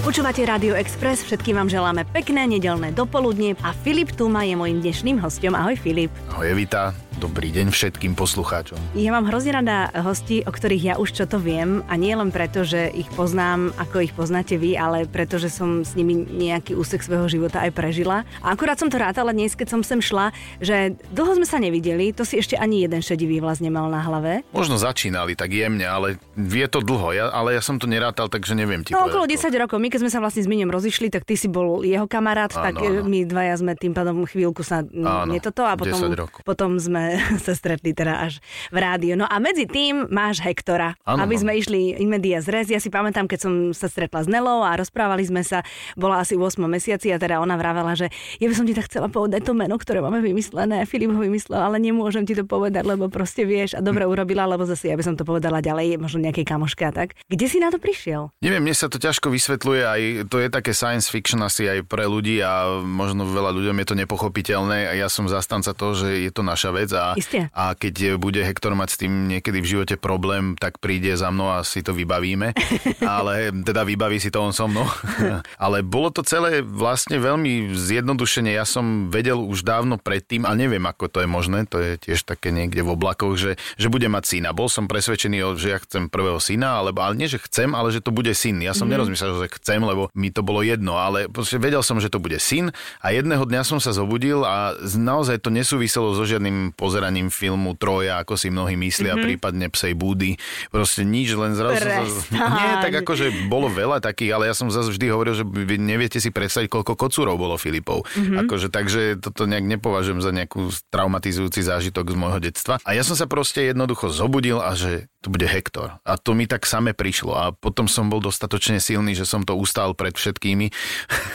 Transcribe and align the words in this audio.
Počúvate 0.00 0.40
Rádio 0.48 0.72
Express, 0.72 1.28
všetkým 1.28 1.60
vám 1.60 1.68
želáme 1.68 2.08
pekné 2.08 2.48
nedelné 2.48 2.88
dopoludne 2.88 3.52
a 3.60 3.76
Filip 3.84 4.16
Tuma 4.16 4.48
je 4.48 4.56
mojím 4.56 4.80
dnešným 4.80 5.20
hostom. 5.20 5.52
Ahoj 5.52 5.76
Filip. 5.76 6.08
Ahoj 6.32 6.56
Evita. 6.56 6.96
Dobrý 7.14 7.54
deň 7.54 7.70
všetkým 7.70 8.18
poslucháčom. 8.18 8.74
Ja 8.98 9.14
mám 9.14 9.30
hrozne 9.30 9.54
rada 9.54 9.86
hosti, 10.02 10.42
o 10.42 10.50
ktorých 10.50 10.82
ja 10.82 10.94
už 10.98 11.14
čo 11.14 11.24
to 11.24 11.38
viem 11.38 11.86
a 11.86 11.94
nie 11.94 12.10
len 12.10 12.28
preto, 12.28 12.66
že 12.66 12.90
ich 12.90 13.06
poznám, 13.08 13.70
ako 13.78 14.02
ich 14.02 14.10
poznáte 14.10 14.58
vy, 14.58 14.74
ale 14.74 15.06
preto, 15.06 15.38
že 15.38 15.46
som 15.46 15.86
s 15.86 15.94
nimi 15.94 16.18
nejaký 16.18 16.74
úsek 16.74 17.06
svojho 17.06 17.30
života 17.30 17.62
aj 17.62 17.70
prežila. 17.70 18.26
A 18.42 18.50
akurát 18.50 18.76
som 18.76 18.90
to 18.90 18.98
rátala 18.98 19.30
dnes, 19.30 19.54
keď 19.54 19.68
som 19.70 19.80
sem 19.80 20.02
šla, 20.02 20.34
že 20.58 20.98
dlho 21.14 21.38
sme 21.38 21.46
sa 21.46 21.62
nevideli, 21.62 22.10
to 22.10 22.26
si 22.26 22.34
ešte 22.34 22.58
ani 22.58 22.82
jeden 22.82 22.98
šedivý 22.98 23.38
vlas 23.38 23.62
nemal 23.62 23.86
na 23.86 24.02
hlave. 24.02 24.42
Možno 24.50 24.74
začínali 24.74 25.38
tak 25.38 25.54
jemne, 25.54 25.86
ale 25.86 26.18
je 26.34 26.66
to 26.66 26.82
dlho, 26.82 27.14
ja, 27.14 27.30
ale 27.30 27.54
ja 27.54 27.62
som 27.62 27.78
to 27.78 27.86
nerátal, 27.86 28.26
takže 28.26 28.58
neviem 28.58 28.82
ti 28.82 28.90
No 28.90 29.06
okolo 29.06 29.30
10 29.30 29.54
rokov. 29.54 29.78
My 29.78 29.86
keď 29.86 30.02
sme 30.02 30.10
sa 30.10 30.18
vlastne 30.18 30.42
s 30.42 30.50
Miňom 30.50 30.68
rozišli, 30.68 31.14
tak 31.14 31.22
ty 31.22 31.38
si 31.38 31.46
bol 31.46 31.86
jeho 31.86 32.10
kamarát, 32.10 32.50
Áno, 32.50 32.64
tak 32.64 32.74
áno. 32.82 33.06
my 33.06 33.22
dvaja 33.22 33.54
sme 33.54 33.78
tým 33.78 33.94
pádom 33.94 34.26
chvíľku 34.26 34.66
sa 34.66 34.82
Áno, 34.82 35.30
nie 35.30 35.38
toto 35.38 35.62
a 35.62 35.78
potom, 35.78 35.94
10 35.94 36.10
rokov. 36.18 36.40
potom 36.42 36.74
sme 36.76 37.03
sa 37.46 37.52
stretli 37.52 37.92
teda 37.92 38.24
až 38.24 38.40
v 38.70 38.78
rádiu. 38.80 39.14
No 39.14 39.28
a 39.28 39.36
medzi 39.38 39.68
tým 39.68 40.08
máš 40.10 40.40
Hektora, 40.40 40.96
Áno, 41.04 41.24
aby 41.24 41.34
sme 41.36 41.56
išli 41.56 41.98
in 41.98 42.08
media 42.10 42.40
zres. 42.40 42.70
Ja 42.70 42.80
si 42.80 42.88
pamätám, 42.88 43.28
keď 43.28 43.40
som 43.48 43.52
sa 43.76 43.88
stretla 43.88 44.24
s 44.24 44.28
Nelou 44.28 44.64
a 44.64 44.76
rozprávali 44.76 45.24
sme 45.24 45.42
sa, 45.44 45.62
bola 45.94 46.22
asi 46.22 46.38
v 46.38 46.46
8 46.46 46.64
mesiaci 46.64 47.10
a 47.12 47.18
teda 47.20 47.40
ona 47.40 47.58
vravela, 47.58 47.92
že 47.96 48.08
ja 48.40 48.46
by 48.48 48.54
som 48.54 48.64
ti 48.64 48.72
tak 48.72 48.88
chcela 48.88 49.08
povedať 49.08 49.44
to 49.46 49.52
meno, 49.52 49.76
ktoré 49.76 50.00
máme 50.00 50.24
vymyslené. 50.24 50.84
Filip 50.88 51.12
ho 51.12 51.20
vymyslel, 51.20 51.60
ale 51.60 51.76
nemôžem 51.80 52.24
ti 52.24 52.32
to 52.32 52.46
povedať, 52.46 52.84
lebo 52.86 53.12
proste 53.12 53.44
vieš 53.44 53.76
a 53.76 53.80
dobre 53.80 54.08
urobila, 54.08 54.48
lebo 54.48 54.64
zase 54.64 54.92
ja 54.92 54.96
by 54.96 55.04
som 55.04 55.14
to 55.14 55.26
povedala 55.26 55.60
ďalej, 55.60 56.00
možno 56.00 56.24
nejakej 56.24 56.46
kamoške 56.46 56.84
a 56.86 56.92
tak. 56.94 57.18
Kde 57.28 57.46
si 57.48 57.58
na 57.58 57.68
to 57.68 57.82
prišiel? 57.82 58.32
Neviem, 58.40 58.64
mne 58.64 58.76
sa 58.76 58.86
to 58.88 58.96
ťažko 58.96 59.28
vysvetľuje, 59.32 59.82
aj 59.82 60.02
to 60.30 60.36
je 60.40 60.48
také 60.48 60.72
science 60.72 61.10
fiction 61.10 61.42
asi 61.42 61.66
aj 61.66 61.86
pre 61.88 62.06
ľudí 62.06 62.38
a 62.40 62.80
možno 62.82 63.26
veľa 63.26 63.50
ľuďom 63.54 63.76
je 63.82 63.86
to 63.86 63.94
nepochopiteľné 63.98 64.90
a 64.90 64.92
ja 64.94 65.08
som 65.10 65.26
zastanca 65.26 65.74
toho, 65.74 65.92
že 65.98 66.08
je 66.24 66.30
to 66.30 66.46
naša 66.46 66.70
vec 66.70 66.90
a, 66.94 67.12
Isté. 67.18 67.50
a 67.50 67.74
keď 67.74 68.16
bude 68.16 68.40
Hektor 68.40 68.72
mať 68.78 68.88
s 68.94 69.00
tým 69.02 69.28
niekedy 69.28 69.58
v 69.60 69.70
živote 69.76 69.94
problém, 69.98 70.54
tak 70.56 70.78
príde 70.78 71.10
za 71.14 71.28
mnou 71.34 71.50
a 71.50 71.66
si 71.66 71.82
to 71.82 71.92
vybavíme, 71.92 72.54
ale 73.18 73.50
teda 73.66 73.82
vybaví 73.82 74.22
si 74.22 74.30
to 74.30 74.40
on 74.40 74.54
so 74.54 74.70
mnou. 74.70 74.86
ale 75.64 75.82
bolo 75.82 76.14
to 76.14 76.22
celé 76.22 76.62
vlastne 76.62 77.18
veľmi 77.18 77.74
zjednodušene, 77.74 78.54
ja 78.54 78.64
som 78.64 79.10
vedel 79.10 79.38
už 79.38 79.66
dávno 79.66 79.98
predtým 80.00 80.46
a 80.46 80.54
neviem, 80.54 80.82
ako 80.86 81.10
to 81.10 81.18
je 81.22 81.28
možné, 81.28 81.66
to 81.66 81.82
je 81.82 81.98
tiež 81.98 82.24
také 82.24 82.54
niekde 82.54 82.80
v 82.80 82.94
oblakoch, 82.94 83.34
že, 83.34 83.58
že 83.76 83.90
bude 83.90 84.06
mať 84.06 84.38
syna. 84.38 84.56
Bol 84.56 84.70
som 84.70 84.86
presvedčený, 84.86 85.42
že 85.58 85.68
ja 85.74 85.78
chcem 85.82 86.06
prvého 86.08 86.38
syna, 86.38 86.80
alebo 86.80 87.02
ale 87.02 87.18
nie, 87.18 87.28
že 87.28 87.42
chcem, 87.42 87.74
ale 87.74 87.90
že 87.90 88.00
to 88.00 88.14
bude 88.14 88.30
syn. 88.32 88.62
Ja 88.62 88.72
som 88.72 88.86
mm-hmm. 88.86 88.92
nerozmýšľal, 88.94 89.42
že 89.44 89.54
chcem, 89.58 89.80
lebo 89.82 90.08
mi 90.14 90.30
to 90.30 90.46
bolo 90.46 90.62
jedno, 90.62 90.96
ale 90.96 91.26
vedel 91.58 91.82
som, 91.82 91.98
že 91.98 92.12
to 92.12 92.22
bude 92.22 92.38
syn 92.38 92.70
a 93.02 93.10
jedného 93.10 93.44
dňa 93.44 93.62
som 93.66 93.78
sa 93.82 93.90
zobudil 93.96 94.44
a 94.44 94.76
naozaj 94.82 95.40
to 95.42 95.50
nesúviselo 95.50 96.12
so 96.12 96.24
žiadnym 96.24 96.76
pozeraním 96.84 97.32
filmu 97.32 97.72
Troja, 97.80 98.20
ako 98.20 98.36
si 98.36 98.52
mnohí 98.52 98.76
myslia, 98.76 99.16
mm-hmm. 99.16 99.24
prípadne 99.24 99.66
Psej 99.72 99.96
Búdy. 99.96 100.36
Proste 100.68 101.08
nič, 101.08 101.32
len 101.32 101.56
zrazu... 101.56 101.80
Prestaň. 101.80 102.36
Nie, 102.36 102.84
tak 102.84 102.92
akože 103.00 103.48
bolo 103.48 103.72
veľa 103.72 104.04
takých, 104.04 104.36
ale 104.36 104.52
ja 104.52 104.54
som 104.54 104.68
zase 104.68 104.92
vždy 104.92 105.06
hovoril, 105.08 105.32
že 105.32 105.48
vy 105.48 105.80
neviete 105.80 106.20
si 106.20 106.28
predstaviť, 106.28 106.68
koľko 106.68 106.92
kocúrov 106.92 107.40
bolo 107.40 107.56
Filipov. 107.56 108.04
Mm-hmm. 108.12 108.44
Akože, 108.44 108.68
takže 108.68 109.16
toto 109.16 109.48
nejak 109.48 109.64
nepovažujem 109.64 110.20
za 110.20 110.28
nejakú 110.28 110.68
traumatizujúci 110.92 111.64
zážitok 111.64 112.12
z 112.12 112.16
môjho 112.20 112.40
detstva. 112.44 112.76
A 112.84 112.92
ja 112.92 113.00
som 113.00 113.16
sa 113.16 113.24
proste 113.24 113.72
jednoducho 113.72 114.12
zobudil 114.12 114.60
a 114.60 114.76
že 114.76 115.08
to 115.24 115.32
bude 115.32 115.48
Hektor. 115.48 115.96
A 116.04 116.20
to 116.20 116.36
mi 116.36 116.44
tak 116.44 116.68
same 116.68 116.92
prišlo. 116.92 117.32
A 117.32 117.44
potom 117.56 117.88
som 117.88 118.12
bol 118.12 118.20
dostatočne 118.20 118.76
silný, 118.76 119.16
že 119.16 119.24
som 119.24 119.40
to 119.40 119.56
ustál 119.56 119.96
pred 119.96 120.12
všetkými. 120.12 120.68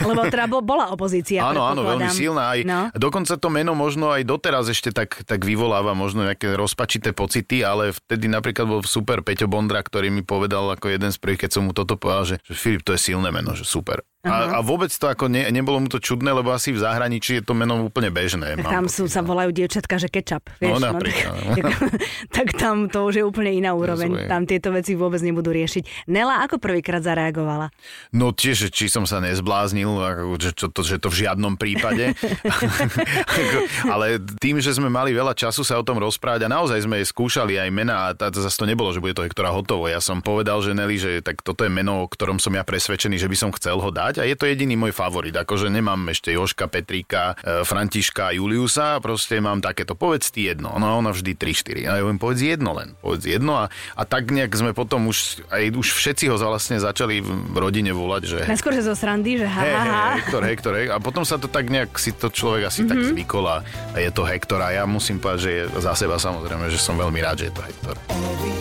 Lebo 0.06 0.30
teda 0.30 0.46
bo- 0.46 0.62
bola 0.62 0.94
opozícia. 0.94 1.42
Áno, 1.42 1.66
áno, 1.66 1.82
veľmi 1.82 2.14
silná. 2.14 2.54
Aj, 2.54 2.62
No. 2.62 2.94
Dokonca 2.94 3.34
to 3.40 3.50
meno 3.50 3.74
možno 3.74 4.14
aj 4.14 4.22
doteraz 4.30 4.70
ešte 4.70 4.94
tak, 4.94 5.26
tak 5.26 5.39
vyvoláva 5.44 5.96
možno 5.96 6.28
nejaké 6.28 6.54
rozpačité 6.56 7.16
pocity, 7.16 7.64
ale 7.64 7.96
vtedy 7.96 8.28
napríklad 8.28 8.66
bol 8.68 8.82
super 8.86 9.24
Peťo 9.24 9.48
Bondra, 9.48 9.80
ktorý 9.82 10.12
mi 10.12 10.22
povedal 10.22 10.68
ako 10.76 10.92
jeden 10.92 11.10
z 11.10 11.18
prvých, 11.18 11.48
keď 11.48 11.52
som 11.56 11.64
mu 11.68 11.74
toto 11.74 11.96
povedal, 11.96 12.24
že, 12.24 12.36
že 12.46 12.56
Filip, 12.56 12.84
to 12.84 12.96
je 12.96 13.02
silné 13.02 13.30
meno, 13.32 13.56
že 13.56 13.64
super. 13.64 14.04
A, 14.20 14.60
a 14.60 14.60
vôbec 14.60 14.92
to 14.92 15.08
ako 15.08 15.32
ne, 15.32 15.48
nebolo 15.48 15.80
mu 15.80 15.88
to 15.88 15.96
čudné, 15.96 16.36
lebo 16.36 16.52
asi 16.52 16.76
v 16.76 16.84
zahraničí 16.84 17.40
je 17.40 17.44
to 17.48 17.56
meno 17.56 17.88
úplne 17.88 18.12
bežné. 18.12 18.60
Tam 18.60 18.92
sú, 18.92 19.08
sa 19.08 19.24
no. 19.24 19.32
volajú 19.32 19.56
dievčatka, 19.56 19.96
že 19.96 20.12
kečap. 20.12 20.44
Vieš, 20.60 20.76
No, 20.76 20.92
napríklad, 20.92 21.40
no. 21.40 21.56
tak, 21.56 21.72
tak 22.28 22.48
tam 22.60 22.92
to 22.92 23.08
už 23.08 23.14
je 23.16 23.24
úplne 23.24 23.56
iná 23.56 23.72
úroveň. 23.72 24.12
Rozumiem. 24.12 24.28
Tam 24.28 24.44
tieto 24.44 24.76
veci 24.76 25.00
vôbec 25.00 25.24
nebudú 25.24 25.56
riešiť. 25.56 26.12
Nela 26.12 26.44
ako 26.44 26.60
prvýkrát 26.60 27.00
zareagovala? 27.00 27.72
No 28.12 28.36
tiež, 28.36 28.68
či 28.76 28.92
som 28.92 29.08
sa 29.08 29.24
nezbláznil, 29.24 29.88
že, 30.36 30.52
to, 30.52 30.68
to, 30.68 30.84
že 30.84 31.00
to 31.00 31.08
v 31.08 31.24
žiadnom 31.24 31.56
prípade. 31.56 32.12
Ale 33.96 34.20
tým, 34.44 34.60
že 34.60 34.76
sme 34.76 34.92
mali 34.92 35.16
veľa 35.16 35.32
času 35.32 35.64
sa 35.64 35.80
o 35.80 35.84
tom 35.88 35.96
rozprávať 35.96 36.44
a 36.44 36.52
naozaj 36.52 36.84
sme 36.84 37.00
skúšali 37.00 37.56
aj 37.56 37.70
mená 37.72 38.12
a 38.12 38.20
tá- 38.20 38.28
to 38.28 38.44
zase 38.44 38.60
to 38.60 38.68
nebolo, 38.68 38.92
že 38.92 39.00
bude 39.00 39.16
to 39.16 39.24
Hektora 39.24 39.56
hotovo. 39.56 39.88
Ja 39.88 40.04
som 40.04 40.20
povedal, 40.20 40.60
že 40.60 40.76
Nelly, 40.76 41.00
že 41.00 41.12
tak 41.24 41.40
toto 41.40 41.64
je 41.64 41.72
meno, 41.72 42.04
o 42.04 42.12
ktorom 42.12 42.36
som 42.36 42.52
ja 42.52 42.68
presvedčený, 42.68 43.16
že 43.16 43.32
by 43.32 43.38
som 43.40 43.56
chcel 43.56 43.80
ho 43.80 43.88
dať 43.88 44.09
a 44.18 44.26
je 44.26 44.34
to 44.34 44.50
jediný 44.50 44.80
môj 44.80 44.96
favorit. 44.96 45.36
Akože 45.36 45.70
nemám 45.70 46.00
ešte 46.10 46.34
Joška, 46.34 46.66
Petríka, 46.72 47.38
e, 47.44 47.62
Františka, 47.62 48.34
Juliusa, 48.34 48.98
proste 49.04 49.38
mám 49.38 49.62
takéto, 49.62 49.94
povedz 49.94 50.34
ty 50.34 50.50
jedno. 50.50 50.74
No 50.80 50.98
ona 50.98 51.14
vždy 51.14 51.38
3-4. 51.38 51.86
A 51.86 52.00
ja 52.00 52.02
hovorím, 52.02 52.18
povedz 52.18 52.42
jedno 52.42 52.72
len, 52.74 52.98
povedz 52.98 53.30
jedno 53.30 53.60
a, 53.60 53.70
a 53.70 54.02
tak 54.08 54.32
nejak 54.32 54.50
sme 54.56 54.72
potom 54.74 55.12
už, 55.12 55.46
aj 55.52 55.76
už 55.76 55.88
všetci 55.94 56.32
ho 56.32 56.40
vlastne 56.40 56.80
začali 56.80 57.22
v 57.22 57.58
rodine 57.60 57.94
volať, 57.94 58.24
že 58.26 58.40
Najskôr, 58.50 58.74
že 58.74 58.88
zo 58.88 58.96
srandy, 58.96 59.38
že 59.38 59.48
ha, 59.48 59.62
Hej, 59.62 59.74
ha, 59.76 59.84
hej, 59.84 59.92
ha. 59.92 60.08
Hektor, 60.18 60.42
Hektor, 60.48 60.74
Hektor. 60.74 60.96
A 60.96 61.04
potom 61.04 61.28
sa 61.28 61.36
to 61.36 61.52
tak 61.52 61.68
nejak, 61.68 61.94
si 62.00 62.16
to 62.16 62.32
človek 62.32 62.72
asi 62.72 62.82
mm-hmm. 62.82 62.90
tak 62.90 63.00
zvykol 63.12 63.46
a 63.46 63.58
je 64.00 64.10
to 64.10 64.24
Hektor. 64.24 64.60
A 64.64 64.72
ja 64.72 64.84
musím 64.88 65.20
povedať, 65.20 65.40
že 65.44 65.52
je 65.52 65.64
za 65.84 65.94
seba 65.94 66.16
samozrejme, 66.16 66.72
že 66.72 66.80
som 66.80 66.96
veľmi 66.96 67.20
rád, 67.20 67.44
že 67.44 67.46
je 67.52 67.54
to 67.54 67.64
Hektor. 67.66 67.96
No 68.10 68.59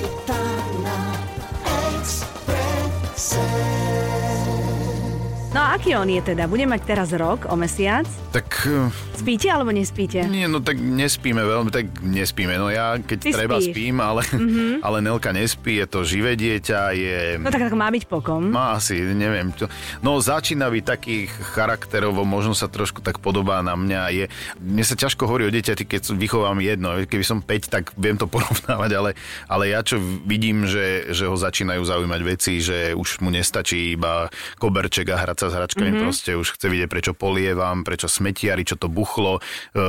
aký 5.78 5.94
on 5.94 6.10
je 6.10 6.18
teda? 6.34 6.50
Bude 6.50 6.66
mať 6.66 6.90
teraz 6.90 7.14
rok 7.14 7.46
o 7.46 7.54
mesiac? 7.54 8.02
Tak 8.34 8.66
eh, 8.66 8.90
Spíte 9.14 9.46
alebo 9.46 9.70
nespíte? 9.70 10.26
nie, 10.26 10.50
no 10.50 10.58
tak 10.58 10.74
nespíme 10.82 11.38
veľmi, 11.38 11.70
tak 11.70 12.02
nespíme. 12.02 12.58
No 12.58 12.66
ja 12.66 12.98
keď 12.98 13.18
Ty 13.22 13.30
treba 13.30 13.62
spíš. 13.62 13.70
spím, 13.78 14.02
ale, 14.02 14.26
mm-hmm. 14.26 14.72
ale 14.86 14.96
Nelka 15.06 15.30
nespí, 15.30 15.78
je 15.78 15.86
to 15.86 16.02
živé 16.02 16.34
dieťa, 16.34 16.80
je... 16.98 17.16
No 17.38 17.54
tak, 17.54 17.70
tak 17.70 17.78
má 17.78 17.94
byť 17.94 18.10
pokom. 18.10 18.50
Má 18.50 18.74
asi, 18.74 18.98
neviem. 19.14 19.54
čo- 19.54 19.70
No 20.02 20.18
začína 20.18 20.66
byť 20.66 20.82
takých 20.82 21.30
charakterovo, 21.54 22.26
možno 22.26 22.58
sa 22.58 22.66
trošku 22.66 22.98
tak 22.98 23.22
podobá 23.22 23.62
na 23.62 23.78
mňa. 23.78 24.00
Je, 24.10 24.24
mne 24.58 24.82
sa 24.82 24.98
ťažko 24.98 25.30
hovorí 25.30 25.46
o 25.46 25.54
dieťati, 25.54 25.86
keď 25.86 26.10
vychovám 26.18 26.58
jedno. 26.58 26.98
Keby 27.06 27.22
som 27.22 27.38
5, 27.38 27.70
tak 27.70 27.94
viem 27.94 28.18
to 28.18 28.26
porovnávať, 28.34 28.90
ale, 28.98 29.10
ale 29.46 29.70
ja 29.70 29.86
čo 29.86 30.02
vidím, 30.26 30.66
že, 30.66 31.14
že 31.14 31.30
ho 31.30 31.38
začínajú 31.38 31.86
zaujímať 31.86 32.20
veci, 32.26 32.58
že 32.58 32.98
už 32.98 33.22
mu 33.22 33.30
nestačí 33.30 33.94
iba 33.94 34.26
koberček 34.58 35.14
a 35.14 35.22
hrať 35.22 35.38
sa 35.38 35.46
s 35.54 35.67
hračkami, 35.68 35.92
mm-hmm. 35.92 36.04
proste 36.08 36.32
už 36.32 36.56
chce 36.56 36.66
vidieť, 36.72 36.88
prečo 36.88 37.12
polievam, 37.12 37.84
prečo 37.84 38.08
smetiari, 38.08 38.64
čo 38.64 38.80
to 38.80 38.88
buchlo. 38.88 39.44
E, 39.76 39.80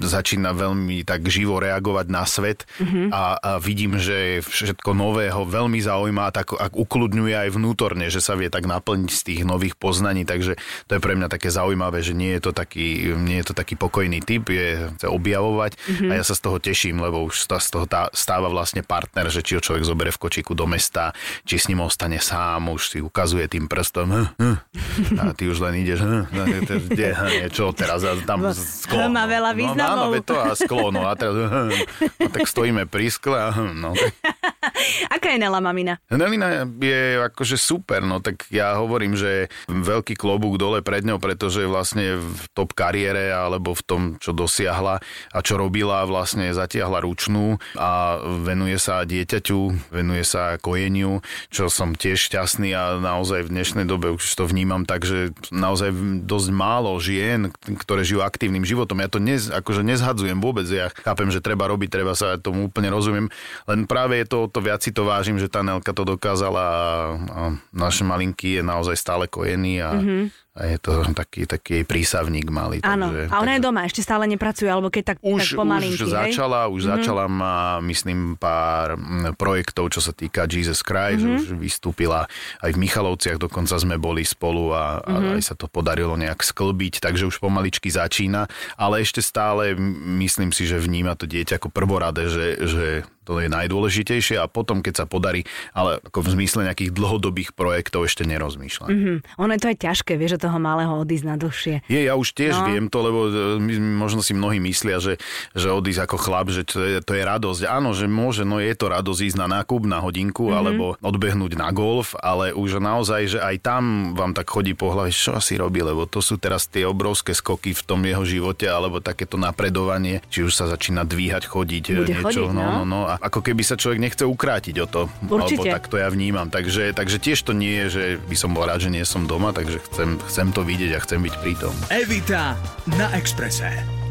Začína 0.00 0.56
veľmi 0.56 1.04
tak 1.04 1.28
živo 1.28 1.60
reagovať 1.60 2.06
na 2.08 2.24
svet 2.24 2.64
mm-hmm. 2.80 3.12
a, 3.12 3.36
a 3.36 3.50
vidím, 3.60 4.00
že 4.00 4.40
všetko 4.40 4.96
nového 4.96 5.44
veľmi 5.44 5.76
zaujíma, 5.76 6.32
tak 6.32 6.56
ak 6.56 6.72
ukludňuje 6.72 7.36
aj 7.36 7.50
vnútorne, 7.52 8.08
že 8.08 8.24
sa 8.24 8.32
vie 8.32 8.48
tak 8.48 8.64
naplniť 8.64 9.10
z 9.12 9.22
tých 9.28 9.40
nových 9.44 9.76
poznaní, 9.76 10.24
takže 10.24 10.56
to 10.88 10.96
je 10.96 11.04
pre 11.04 11.12
mňa 11.12 11.28
také 11.28 11.52
zaujímavé, 11.52 12.00
že 12.00 12.16
nie 12.16 12.32
je 12.40 12.48
to 12.48 12.52
taký, 12.56 13.12
nie 13.20 13.44
je 13.44 13.52
to 13.52 13.54
taký 13.54 13.76
pokojný 13.76 14.24
typ, 14.24 14.48
je 14.48 14.88
chce 14.96 15.06
objavovať 15.06 15.76
mm-hmm. 15.76 16.08
a 16.08 16.12
ja 16.16 16.24
sa 16.24 16.32
z 16.32 16.40
toho 16.48 16.56
teším, 16.56 17.04
lebo 17.04 17.28
už 17.28 17.44
z 17.44 17.68
toho 17.68 17.84
tá, 17.84 18.08
stáva 18.16 18.48
vlastne 18.48 18.80
partner, 18.80 19.28
že 19.28 19.44
či 19.44 19.60
ho 19.60 19.60
človek 19.60 19.84
zoberie 19.84 20.14
v 20.14 20.22
kočíku 20.22 20.56
do 20.56 20.64
mesta, 20.64 21.12
či 21.44 21.60
s 21.60 21.68
ním 21.68 21.84
ostane 21.84 22.16
sám, 22.22 22.72
už 22.72 22.96
si 22.96 22.98
ukazuje 23.04 23.50
tým 23.50 23.68
prstom 23.68 24.08
hm, 24.10 24.26
hm, 24.38 24.99
a 25.16 25.32
ty 25.32 25.46
už 25.46 25.58
len 25.60 25.74
ideš 25.78 26.00
hm, 26.00 26.24
no, 26.28 26.42
kde, 26.88 27.08
hm, 27.10 27.50
čo 27.50 27.70
teraz 27.70 28.02
a 28.02 28.14
tam 28.18 28.44
sklo. 28.50 29.06
Má 29.06 29.24
veľa 29.24 29.50
No, 29.50 29.58
významov. 29.58 29.90
áno, 29.90 30.04
veď 30.10 30.22
to 30.22 30.34
a 30.36 30.50
sklo, 30.54 30.86
no 30.88 31.02
a 31.04 31.12
teraz 31.14 31.34
hm, 31.34 31.70
no, 32.18 32.28
tak 32.28 32.44
stojíme 32.44 32.84
pri 32.84 33.06
skle 33.08 33.36
a 33.36 33.50
hm, 33.50 33.72
no 33.74 33.90
tak 33.92 34.12
Aká 35.10 35.32
je 35.32 35.40
Nela 35.40 35.60
mamina? 35.60 36.00
Nelina 36.08 36.64
je 36.64 37.00
akože 37.22 37.56
super, 37.56 38.00
no 38.00 38.20
tak 38.20 38.48
ja 38.48 38.76
hovorím, 38.76 39.12
že 39.12 39.48
veľký 39.66 40.16
klobúk 40.16 40.56
dole 40.56 40.80
pred 40.80 41.04
ňou, 41.04 41.16
pretože 41.16 41.64
vlastne 41.64 42.16
v 42.16 42.40
top 42.52 42.72
kariére 42.72 43.28
alebo 43.28 43.72
v 43.72 43.82
tom, 43.84 44.02
čo 44.16 44.32
dosiahla 44.32 45.00
a 45.30 45.38
čo 45.40 45.56
robila, 45.56 46.04
vlastne 46.04 46.52
zatiahla 46.52 47.04
ručnú 47.04 47.56
a 47.76 48.20
venuje 48.40 48.76
sa 48.76 49.04
dieťaťu, 49.04 49.90
venuje 49.92 50.24
sa 50.24 50.56
kojeniu, 50.56 51.20
čo 51.48 51.68
som 51.68 51.92
tiež 51.92 52.20
šťastný 52.20 52.72
a 52.72 52.96
naozaj 52.96 53.48
v 53.48 53.52
dnešnej 53.52 53.84
dobe 53.84 54.12
už 54.12 54.24
to 54.32 54.44
vnímam 54.44 54.84
tak, 54.90 55.06
že 55.06 55.30
naozaj 55.54 55.94
dosť 56.26 56.48
málo 56.50 56.98
žien, 56.98 57.54
ktoré 57.78 58.02
žijú 58.02 58.26
aktívnym 58.26 58.66
životom. 58.66 58.98
Ja 58.98 59.06
to 59.06 59.22
nez, 59.22 59.46
akože 59.46 59.86
nezhadzujem 59.86 60.42
vôbec, 60.42 60.66
ja 60.66 60.90
chápem, 60.90 61.30
že 61.30 61.38
treba 61.38 61.70
robiť, 61.70 61.86
treba 61.86 62.18
sa 62.18 62.34
tomu 62.42 62.66
úplne 62.66 62.90
rozumiem, 62.90 63.30
len 63.70 63.86
práve 63.86 64.18
je 64.18 64.26
to 64.26 64.50
to 64.50 64.58
viac 64.58 64.82
si 64.82 64.90
to 64.90 65.06
vážim, 65.06 65.38
že 65.38 65.46
tá 65.46 65.62
Nelka 65.62 65.94
to 65.94 66.02
dokázala 66.02 66.58
a, 66.58 66.82
a 67.14 67.42
naše 67.70 68.02
malinky 68.02 68.58
je 68.58 68.62
naozaj 68.66 68.98
stále 68.98 69.30
kojený 69.30 69.78
a, 69.78 69.94
mm-hmm. 69.94 70.49
A 70.50 70.66
je 70.66 70.76
to 70.82 71.06
taký, 71.14 71.46
taký 71.46 71.86
prísavník 71.86 72.50
malý. 72.50 72.82
Áno, 72.82 73.14
takže, 73.14 73.22
a 73.30 73.34
ona 73.38 73.54
takže... 73.54 73.54
je 73.54 73.60
doma, 73.62 73.80
ešte 73.86 74.02
stále 74.02 74.24
nepracuje, 74.26 74.66
alebo 74.66 74.90
keď 74.90 75.14
tak, 75.14 75.18
už, 75.22 75.54
tak 75.54 75.62
pomalinky, 75.62 76.02
Už 76.02 76.10
hej? 76.10 76.34
začala, 76.34 76.66
už 76.66 76.82
mm-hmm. 76.82 76.94
začala, 76.98 77.22
má 77.30 77.78
myslím 77.86 78.34
pár 78.34 78.98
mm, 78.98 79.38
projektov, 79.38 79.94
čo 79.94 80.02
sa 80.02 80.10
týka 80.10 80.50
Jesus 80.50 80.82
Christ, 80.82 81.22
mm-hmm. 81.22 81.38
už 81.38 81.44
vystúpila 81.54 82.26
aj 82.66 82.74
v 82.74 82.82
Michalovciach, 82.82 83.38
dokonca 83.38 83.78
sme 83.78 83.94
boli 83.94 84.26
spolu 84.26 84.74
a, 84.74 84.98
mm-hmm. 85.00 85.06
a 85.06 85.18
Mhm. 85.20 85.36
aj 85.38 85.42
sa 85.46 85.54
to 85.54 85.70
podarilo 85.70 86.18
nejak 86.18 86.42
sklbiť, 86.42 86.98
takže 86.98 87.30
už 87.30 87.38
pomaličky 87.38 87.86
začína, 87.92 88.50
ale 88.74 89.06
ešte 89.06 89.22
stále 89.22 89.78
myslím 90.18 90.50
si, 90.50 90.66
že 90.66 90.82
vníma 90.82 91.14
to 91.14 91.30
dieťa 91.30 91.62
ako 91.62 91.70
prvoradé, 91.70 92.26
že, 92.26 92.46
že 92.66 92.86
to 93.26 93.42
je 93.42 93.50
najdôležitejšie 93.50 94.38
a 94.38 94.46
potom, 94.46 94.80
keď 94.80 95.04
sa 95.04 95.06
podarí, 95.10 95.42
ale 95.74 95.98
ako 96.06 96.22
v 96.22 96.28
zmysle 96.38 96.60
nejakých 96.70 96.94
dlhodobých 96.94 97.50
projektov 97.52 98.06
ešte 98.06 98.22
nerozmýšľa. 98.24 98.86
Mhm. 98.86 99.12
Ono 99.42 99.50
je 99.56 99.60
to 99.60 99.70
aj 99.74 99.78
ťažké, 99.82 100.12
vieš, 100.14 100.38
že 100.38 100.46
toho 100.46 100.58
malého 100.62 100.92
odísť 101.02 101.26
na 101.26 101.36
dlhšie. 101.36 101.74
Je, 101.90 102.00
ja 102.06 102.14
už 102.14 102.30
tiež 102.30 102.60
No. 102.60 102.66
no. 102.66 102.68
viem 102.74 102.86
to, 102.90 102.98
lebo 103.00 103.20
e, 103.26 103.32
my, 103.62 103.74
možno 104.00 104.20
si 104.20 104.36
mnohí 104.36 104.58
myslia, 104.60 104.98
že, 105.00 105.16
že 105.56 105.72
odísť 105.72 106.06
ako 106.06 106.16
chlap, 106.20 106.46
že 106.52 106.62
to 106.66 106.78
je, 106.82 106.98
to 107.00 107.12
je 107.16 107.22
radosť. 107.24 107.62
Áno, 107.66 107.96
že 107.96 108.10
môže, 108.10 108.42
no 108.44 108.60
je 108.60 108.72
to 108.76 108.90
radosť 108.90 109.20
ísť 109.32 109.38
na 109.38 109.60
nákup 109.60 109.86
na 109.86 110.02
hodinku, 110.02 110.50
mm-hmm. 110.50 110.60
alebo 110.60 110.84
odbehnúť 111.00 111.56
na 111.56 111.70
golf, 111.72 112.12
ale 112.20 112.52
už 112.52 112.82
naozaj, 112.82 113.36
že 113.36 113.38
aj 113.40 113.56
tam 113.62 113.82
vám 114.16 114.36
tak 114.36 114.48
chodí 114.50 114.76
po 114.76 114.92
hlave, 114.92 115.14
čo 115.14 115.36
asi 115.36 115.56
robí, 115.56 115.80
lebo 115.80 116.04
to 116.04 116.20
sú 116.20 116.36
teraz 116.36 116.66
tie 116.68 116.84
obrovské 116.84 117.32
skoky 117.32 117.72
v 117.72 117.82
tom 117.84 118.00
jeho 118.04 118.24
živote, 118.26 118.68
alebo 118.68 119.00
takéto 119.00 119.40
napredovanie, 119.40 120.20
či 120.28 120.44
už 120.44 120.52
sa 120.52 120.66
začína 120.68 121.06
dvíhať, 121.06 121.46
chodiť, 121.46 121.84
e, 121.90 121.94
Bude 121.96 122.14
niečo, 122.16 122.48
chodiť, 122.48 122.56
no. 122.56 122.60
no, 122.60 122.70
no, 122.82 122.84
no. 122.84 123.00
A 123.08 123.16
ako 123.20 123.40
keby 123.44 123.62
sa 123.62 123.76
človek 123.76 124.00
nechce 124.00 124.24
ukrátiť 124.24 124.76
o 124.80 124.86
to. 124.88 125.02
Určite. 125.28 125.60
Alebo 125.60 125.76
tak 125.76 125.84
to 125.86 125.96
ja 126.00 126.08
vnímam. 126.08 126.48
Takže, 126.48 126.96
takže 126.96 127.20
tiež 127.20 127.38
to 127.44 127.52
nie 127.52 127.84
je, 127.84 127.86
že 127.92 128.04
by 128.24 128.36
som 128.36 128.56
bol 128.56 128.64
rád, 128.64 128.88
že 128.88 128.90
nie 128.90 129.04
som 129.04 129.28
doma, 129.28 129.52
takže 129.52 129.78
chcem, 129.92 130.16
chcem 130.26 130.48
to 130.50 130.64
vidieť 130.64 130.96
a 130.96 131.02
chcem 131.04 131.20
byť 131.20 131.34
prítom. 131.44 131.72
Evita 131.92 132.56
na 132.96 133.12
Exprese. 133.14 134.09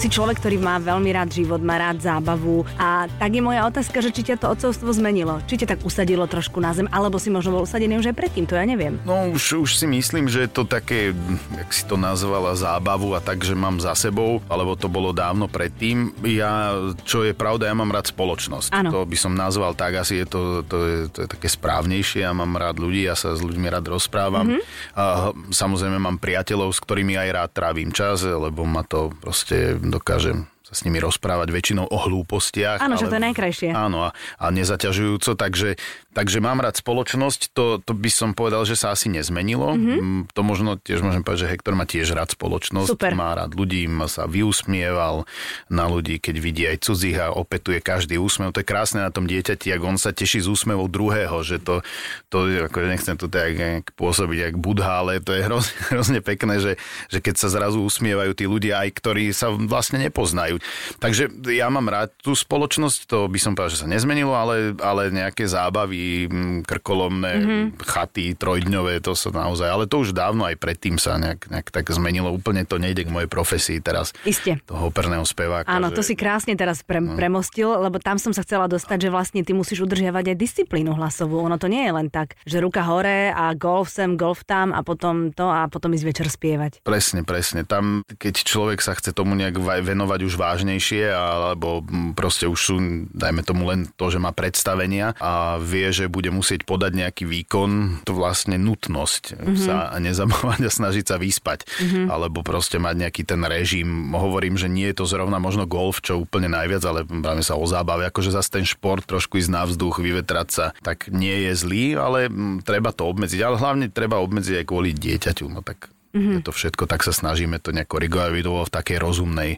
Si 0.00 0.08
človek, 0.10 0.40
ktorý 0.40 0.56
má 0.58 0.80
veľmi 0.82 1.14
rád 1.14 1.30
život, 1.30 1.60
má 1.62 1.78
rád 1.78 2.02
zábavu 2.02 2.64
a 2.74 3.06
tak 3.06 3.38
je 3.38 3.42
moja 3.44 3.68
otázka, 3.68 4.02
že 4.02 4.10
či 4.10 4.32
ťa 4.32 4.40
to 4.40 4.46
otcovstvo 4.50 4.90
zmenilo. 4.90 5.38
Či 5.46 5.62
ťa 5.62 5.76
tak 5.76 5.80
usadilo 5.86 6.26
trošku 6.26 6.58
na 6.58 6.74
zem, 6.74 6.90
alebo 6.90 7.20
si 7.20 7.30
možno 7.30 7.54
bol 7.54 7.62
usadený 7.62 8.02
už 8.02 8.10
aj 8.10 8.16
predtým, 8.16 8.48
to 8.48 8.58
ja 8.58 8.66
neviem. 8.66 8.98
No 9.06 9.30
už, 9.30 9.62
už 9.62 9.70
si 9.78 9.86
myslím, 9.86 10.26
že 10.26 10.48
je 10.48 10.50
to 10.50 10.66
také, 10.66 11.14
jak 11.54 11.70
si 11.70 11.84
to 11.86 11.94
nazvala, 12.00 12.56
zábavu 12.58 13.14
a 13.14 13.20
tak, 13.22 13.44
že 13.46 13.54
mám 13.54 13.78
za 13.78 13.92
sebou, 13.94 14.42
alebo 14.50 14.74
to 14.74 14.90
bolo 14.90 15.14
dávno 15.14 15.46
predtým. 15.46 16.10
Ja, 16.26 16.74
čo 17.06 17.22
je 17.22 17.36
pravda, 17.36 17.70
ja 17.70 17.76
mám 17.76 17.94
rád 17.94 18.10
spoločnosť. 18.10 18.74
Áno. 18.74 18.90
To 18.90 18.98
by 19.06 19.14
som 19.14 19.38
nazval 19.38 19.76
tak, 19.78 20.02
asi 20.02 20.24
je 20.24 20.26
to, 20.26 20.40
to, 20.66 20.76
je, 20.82 20.98
to 21.12 21.18
je 21.24 21.28
také 21.30 21.46
správnejšie. 21.46 22.26
Ja 22.26 22.34
mám 22.34 22.56
rád 22.58 22.82
ľudí, 22.82 23.06
ja 23.06 23.14
sa 23.14 23.38
s 23.38 23.44
ľuďmi 23.44 23.70
rád 23.70 23.92
rozprávam. 23.92 24.56
Mm-hmm. 24.56 24.98
A 24.98 25.30
samozrejme 25.52 25.98
mám 26.00 26.18
priateľov, 26.18 26.74
s 26.74 26.82
ktorými 26.82 27.14
aj 27.14 27.28
rád 27.30 27.50
trávim 27.54 27.90
čas, 27.94 28.26
lebo 28.26 28.66
ma 28.66 28.82
to 28.82 29.14
proste 29.22 29.78
do 29.90 30.00
Karzym. 30.00 30.46
Sa 30.72 30.80
s 30.80 30.88
nimi 30.88 30.96
rozprávať 31.04 31.52
väčšinou 31.52 31.84
o 31.84 31.98
hlúpostiach. 32.00 32.80
Áno, 32.80 32.96
že 32.96 33.04
ale- 33.04 33.12
to 33.12 33.16
je 33.20 33.24
najkrajšie. 33.28 33.68
Áno, 33.76 34.08
a, 34.08 34.10
a 34.40 34.46
nezaťažujúco, 34.48 35.36
takže, 35.36 35.76
takže 36.16 36.40
mám 36.40 36.64
rád 36.64 36.80
spoločnosť, 36.80 37.52
to, 37.52 37.84
to 37.84 37.92
by 37.92 38.08
som 38.08 38.32
povedal, 38.32 38.64
že 38.64 38.80
sa 38.80 38.96
asi 38.96 39.12
nezmenilo. 39.12 39.76
Mm-hmm. 39.76 40.32
To 40.32 40.40
možno 40.40 40.80
tiež 40.80 41.04
môžem 41.04 41.20
povedať, 41.20 41.44
že 41.44 41.52
Hektor 41.52 41.76
má 41.76 41.84
tiež 41.84 42.16
rád 42.16 42.32
spoločnosť, 42.32 42.88
Super. 42.96 43.12
má 43.12 43.36
rád 43.36 43.52
ľudí, 43.52 43.84
sa 44.08 44.24
vyusmieval 44.24 45.28
na 45.68 45.84
ľudí, 45.86 46.16
keď 46.16 46.36
vidí 46.40 46.64
aj 46.64 46.84
cudzích 46.88 47.18
a 47.20 47.34
opetuje 47.34 47.84
každý 47.84 48.16
úsmev. 48.16 48.54
To 48.56 48.64
je 48.64 48.66
krásne 48.66 49.04
na 49.04 49.12
tom 49.12 49.28
dieťati, 49.28 49.68
ak 49.72 49.82
on 49.82 49.96
sa 50.00 50.12
teší 50.14 50.40
z 50.44 50.48
úsmevov 50.48 50.88
druhého, 50.88 51.44
že 51.44 51.60
to, 51.60 51.84
to 52.32 52.48
ako 52.66 52.78
nechcem 52.88 53.16
to 53.18 53.28
tak 53.28 53.56
pôsobiť 53.98 54.38
jak 54.50 54.54
budha, 54.56 55.04
ale 55.04 55.20
to 55.20 55.36
je 55.36 55.42
hrozne, 55.44 55.76
hrozne 55.92 56.20
pekné, 56.24 56.62
že, 56.62 56.72
že 57.12 57.18
keď 57.20 57.34
sa 57.36 57.48
zrazu 57.52 57.82
usmievajú 57.82 58.32
tí 58.32 58.44
ľudia, 58.48 58.80
aj 58.86 58.90
ktorí 59.02 59.34
sa 59.34 59.50
vlastne 59.52 60.00
nepoznajú. 60.06 60.61
Takže 60.98 61.28
ja 61.52 61.68
mám 61.68 61.88
rád 61.90 62.14
tú 62.20 62.32
spoločnosť, 62.32 62.98
to 63.08 63.18
by 63.26 63.38
som 63.38 63.52
povedal, 63.52 63.74
že 63.74 63.82
sa 63.84 63.88
nezmenilo, 63.88 64.32
ale, 64.34 64.76
ale 64.78 65.10
nejaké 65.12 65.46
zábavy, 65.46 66.26
mm, 66.28 66.58
krkolomné, 66.66 67.32
mm-hmm. 67.38 67.64
chaty 67.82 68.34
trojdňové, 68.36 69.02
to 69.02 69.12
sa 69.12 69.30
naozaj, 69.32 69.68
ale 69.68 69.84
to 69.86 70.02
už 70.02 70.14
dávno 70.14 70.46
aj 70.46 70.56
predtým 70.58 70.96
sa 70.96 71.18
nejak, 71.18 71.50
nejak 71.50 71.68
tak 71.70 71.90
zmenilo. 71.90 72.32
Úplne 72.32 72.64
to 72.66 72.78
nejde 72.78 73.06
k 73.06 73.10
mojej 73.12 73.30
profesii 73.30 73.78
teraz. 73.82 74.14
Iste. 74.22 74.60
Toho 74.64 74.88
operného 74.88 75.24
speváka. 75.26 75.68
Áno, 75.68 75.90
že... 75.90 75.96
to 75.98 76.02
si 76.06 76.14
krásne 76.14 76.54
teraz 76.54 76.86
pre, 76.86 77.02
premostil, 77.02 77.68
lebo 77.78 77.98
tam 77.98 78.16
som 78.16 78.30
sa 78.30 78.44
chcela 78.46 78.66
dostať, 78.70 79.08
že 79.08 79.10
vlastne 79.10 79.40
ty 79.42 79.52
musíš 79.54 79.84
udržiavať 79.84 80.34
aj 80.34 80.36
disciplínu 80.36 80.94
hlasovú. 80.94 81.42
Ono 81.42 81.56
to 81.58 81.66
nie 81.66 81.86
je 81.86 81.92
len 81.92 82.08
tak, 82.08 82.38
že 82.46 82.62
ruka 82.62 82.84
hore 82.86 83.32
a 83.32 83.52
golf 83.56 83.90
sem, 83.90 84.14
golf 84.14 84.46
tam 84.46 84.70
a 84.70 84.80
potom 84.84 85.34
to 85.34 85.48
a 85.48 85.66
potom 85.66 85.92
ísť 85.92 86.06
večer 86.06 86.26
spievať. 86.28 86.72
Presne, 86.86 87.26
presne. 87.26 87.66
Tam, 87.66 88.06
keď 88.06 88.34
človek 88.46 88.78
sa 88.80 88.94
chce 88.96 89.14
tomu 89.14 89.34
nejak 89.34 89.58
venovať 89.60 90.20
už 90.26 90.34
vážnejšie, 90.52 91.08
alebo 91.08 91.80
proste 92.12 92.44
už 92.44 92.60
sú, 92.60 92.76
dajme 93.16 93.40
tomu 93.40 93.72
len 93.72 93.88
to, 93.96 94.12
že 94.12 94.20
má 94.20 94.36
predstavenia 94.36 95.16
a 95.16 95.56
vie, 95.56 95.88
že 95.88 96.12
bude 96.12 96.28
musieť 96.28 96.68
podať 96.68 96.92
nejaký 96.92 97.24
výkon, 97.24 98.04
to 98.04 98.12
vlastne 98.12 98.60
nutnosť 98.60 99.40
mm-hmm. 99.40 99.56
sa 99.56 99.96
nezabávať 99.96 100.68
a 100.68 100.70
snažiť 100.70 101.04
sa 101.08 101.16
vyspať. 101.16 101.64
Mm-hmm. 101.64 102.06
Alebo 102.12 102.44
proste 102.44 102.76
mať 102.76 103.08
nejaký 103.08 103.22
ten 103.24 103.40
režim. 103.40 104.12
Hovorím, 104.12 104.60
že 104.60 104.68
nie 104.68 104.92
je 104.92 105.00
to 105.00 105.08
zrovna 105.08 105.40
možno 105.40 105.64
golf, 105.64 106.04
čo 106.04 106.20
úplne 106.20 106.52
najviac, 106.52 106.82
ale 106.84 107.00
bavíme 107.08 107.40
sa 107.40 107.56
o 107.56 107.64
zábave. 107.64 108.04
Akože 108.12 108.36
zase 108.36 108.60
ten 108.60 108.66
šport 108.68 109.08
trošku 109.08 109.40
ísť 109.40 109.50
na 109.50 109.64
vzduch, 109.64 110.04
vyvetrať 110.04 110.48
sa, 110.52 110.66
tak 110.84 111.08
nie 111.08 111.48
je 111.48 111.52
zlý, 111.56 111.84
ale 111.96 112.28
treba 112.60 112.92
to 112.92 113.08
obmedziť. 113.08 113.40
Ale 113.40 113.56
hlavne 113.56 113.88
treba 113.88 114.20
obmedziť 114.20 114.60
aj 114.60 114.66
kvôli 114.68 114.92
dieťaťu. 114.92 115.48
No 115.48 115.64
tak 115.64 115.88
mm-hmm. 116.12 116.44
to 116.44 116.52
všetko, 116.52 116.84
tak 116.88 117.02
sa 117.02 117.12
snažíme 117.12 117.58
to 117.58 117.72
nejak 117.72 117.88
korigovať, 117.88 118.26
aby 118.32 118.40
to 118.44 118.52
bolo 118.52 118.64
v 118.68 118.74
takej 118.74 118.96
rozumnej 119.00 119.50